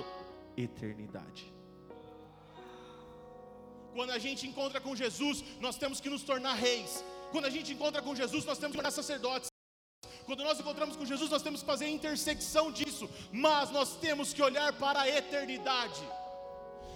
eternidade. 0.65 1.43
Quando 3.95 4.11
a 4.17 4.19
gente 4.25 4.41
encontra 4.49 4.79
com 4.85 4.93
Jesus, 5.03 5.37
nós 5.65 5.77
temos 5.81 5.99
que 6.01 6.09
nos 6.13 6.23
tornar 6.31 6.55
reis. 6.55 6.91
Quando 7.31 7.45
a 7.45 7.53
gente 7.55 7.71
encontra 7.75 8.01
com 8.01 8.13
Jesus, 8.21 8.43
nós 8.49 8.57
temos 8.57 8.73
que 8.73 8.81
tornar 8.81 8.91
sacerdotes. 8.91 9.49
Quando 10.27 10.43
nós 10.43 10.59
encontramos 10.59 10.95
com 10.97 11.05
Jesus, 11.11 11.29
nós 11.35 11.41
temos 11.41 11.61
que 11.61 11.71
fazer 11.73 11.85
a 11.85 11.95
intersecção 11.97 12.65
disso, 12.71 13.09
mas 13.31 13.71
nós 13.77 13.95
temos 14.05 14.33
que 14.33 14.43
olhar 14.49 14.71
para 14.83 15.01
a 15.01 15.09
eternidade. 15.21 16.03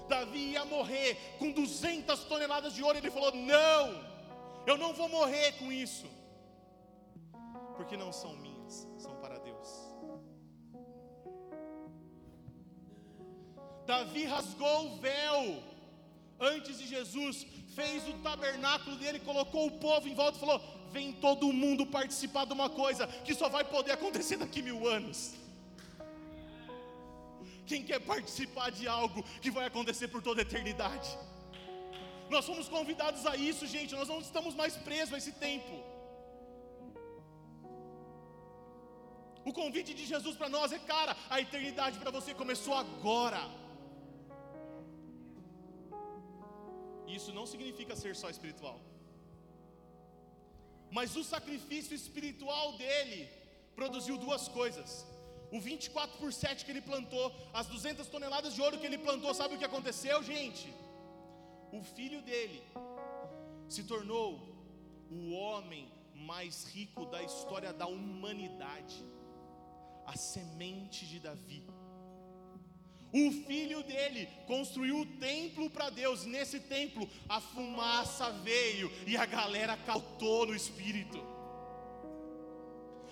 Davi 0.10 0.44
ia 0.52 0.66
morrer 0.66 1.10
com 1.40 1.52
200 1.52 2.26
toneladas 2.26 2.74
de 2.74 2.84
ouro, 2.84 2.98
ele 2.98 3.10
falou: 3.10 3.34
Não, 3.34 3.86
eu 4.68 4.78
não 4.78 4.92
vou 4.94 5.10
morrer 5.18 5.54
com 5.54 5.72
isso, 5.72 6.08
porque 7.78 7.96
não 8.04 8.12
são 8.22 8.36
minhas, 8.36 8.88
são 8.98 9.13
Davi 13.86 14.26
rasgou 14.26 14.88
o 14.88 14.98
véu 14.98 15.62
antes 16.40 16.78
de 16.80 16.88
Jesus, 16.88 17.46
fez 17.76 18.08
o 18.08 18.14
tabernáculo 18.28 18.96
dele, 18.96 19.20
colocou 19.20 19.68
o 19.68 19.72
povo 19.72 20.08
em 20.08 20.16
volta 20.16 20.38
e 20.38 20.40
falou: 20.40 20.62
Vem 20.92 21.12
todo 21.12 21.52
mundo 21.52 21.86
participar 21.86 22.46
de 22.46 22.54
uma 22.54 22.70
coisa 22.70 23.08
que 23.26 23.34
só 23.34 23.50
vai 23.50 23.64
poder 23.64 23.94
acontecer 23.94 24.38
daqui 24.38 24.62
mil 24.62 24.88
anos. 24.88 25.34
Quem 27.66 27.84
quer 27.84 28.00
participar 28.00 28.70
de 28.72 28.88
algo 28.88 29.24
que 29.42 29.50
vai 29.50 29.66
acontecer 29.66 30.08
por 30.10 30.22
toda 30.22 30.42
a 30.42 30.44
eternidade? 30.44 31.10
Nós 32.30 32.46
fomos 32.46 32.68
convidados 32.68 33.26
a 33.26 33.36
isso, 33.36 33.66
gente. 33.66 33.96
Nós 33.96 34.08
não 34.08 34.20
estamos 34.20 34.54
mais 34.54 34.76
presos 34.76 35.14
a 35.14 35.18
esse 35.18 35.32
tempo. 35.32 35.74
O 39.46 39.52
convite 39.52 39.94
de 39.94 40.06
Jesus 40.06 40.36
para 40.38 40.50
nós 40.50 40.72
é, 40.72 40.80
cara, 40.80 41.16
a 41.30 41.40
eternidade 41.42 42.00
para 42.00 42.12
você 42.12 42.34
começou 42.34 42.76
agora. 42.76 43.42
Isso 47.08 47.32
não 47.34 47.46
significa 47.46 47.96
ser 47.96 48.16
só 48.16 48.30
espiritual. 48.30 48.80
Mas 50.92 51.16
o 51.16 51.24
sacrifício 51.24 51.96
espiritual 51.96 52.78
dele 52.78 53.30
produziu 53.76 54.18
duas 54.18 54.48
coisas. 54.48 55.06
O 55.52 55.60
24 55.60 56.18
por 56.18 56.32
7 56.32 56.66
que 56.66 56.72
ele 56.72 56.82
plantou, 56.82 57.34
as 57.54 57.68
200 57.68 58.08
toneladas 58.08 58.54
de 58.54 58.62
ouro 58.62 58.80
que 58.80 58.86
ele 58.86 58.98
plantou, 58.98 59.34
sabe 59.34 59.56
o 59.56 59.58
que 59.58 59.66
aconteceu, 59.66 60.22
gente? 60.24 60.74
O 61.72 61.82
filho 61.84 62.22
dele 62.22 62.64
se 63.68 63.84
tornou 63.84 64.30
o 65.10 65.32
homem 65.34 65.92
mais 66.16 66.66
rico 66.66 67.06
da 67.06 67.22
história 67.22 67.74
da 67.74 67.88
humanidade, 67.88 69.04
a 70.06 70.16
semente 70.16 71.06
de 71.06 71.20
Davi. 71.20 71.64
O 73.14 73.32
filho 73.46 73.84
dele 73.84 74.28
construiu 74.48 75.02
o 75.02 75.06
templo 75.06 75.70
para 75.70 75.92
Deus. 75.92 76.26
Nesse 76.26 76.60
templo, 76.60 77.08
a 77.30 77.40
fumaça 77.40 78.32
veio 78.32 78.92
e 79.06 79.16
a 79.16 79.26
galera 79.26 79.78
cautou 79.78 80.48
no 80.48 80.56
espírito. 80.56 81.20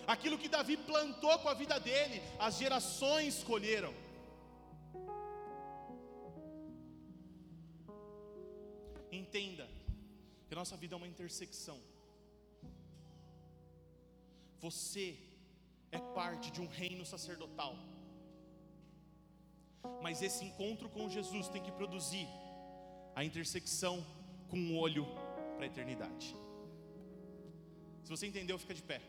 Aquilo 0.08 0.40
que 0.40 0.50
Davi 0.50 0.76
plantou 0.76 1.38
com 1.40 1.50
a 1.50 1.54
vida 1.54 1.80
dele, 1.80 2.20
as 2.40 2.58
gerações 2.58 3.44
colheram. 3.44 3.94
Entenda 9.12 9.70
que 10.48 10.54
a 10.56 10.58
nossa 10.58 10.76
vida 10.76 10.96
é 10.96 10.98
uma 10.98 11.08
intersecção. 11.08 11.80
Você 14.60 15.16
é 15.92 16.00
parte 16.00 16.50
de 16.50 16.60
um 16.60 16.68
reino 16.68 17.06
sacerdotal. 17.06 17.91
Mas 20.02 20.22
esse 20.22 20.44
encontro 20.46 20.90
com 20.90 21.10
Jesus 21.10 21.48
tem 21.48 21.62
que 21.62 21.72
produzir 21.72 22.28
a 23.16 23.24
intersecção 23.24 24.06
com 24.50 24.58
um 24.58 24.78
olho 24.78 25.06
para 25.56 25.66
a 25.66 25.68
eternidade. 25.68 26.36
Se 28.04 28.10
você 28.10 28.28
entendeu, 28.28 28.58
fica 28.58 28.74
de 28.74 28.84
pé. 28.84 29.02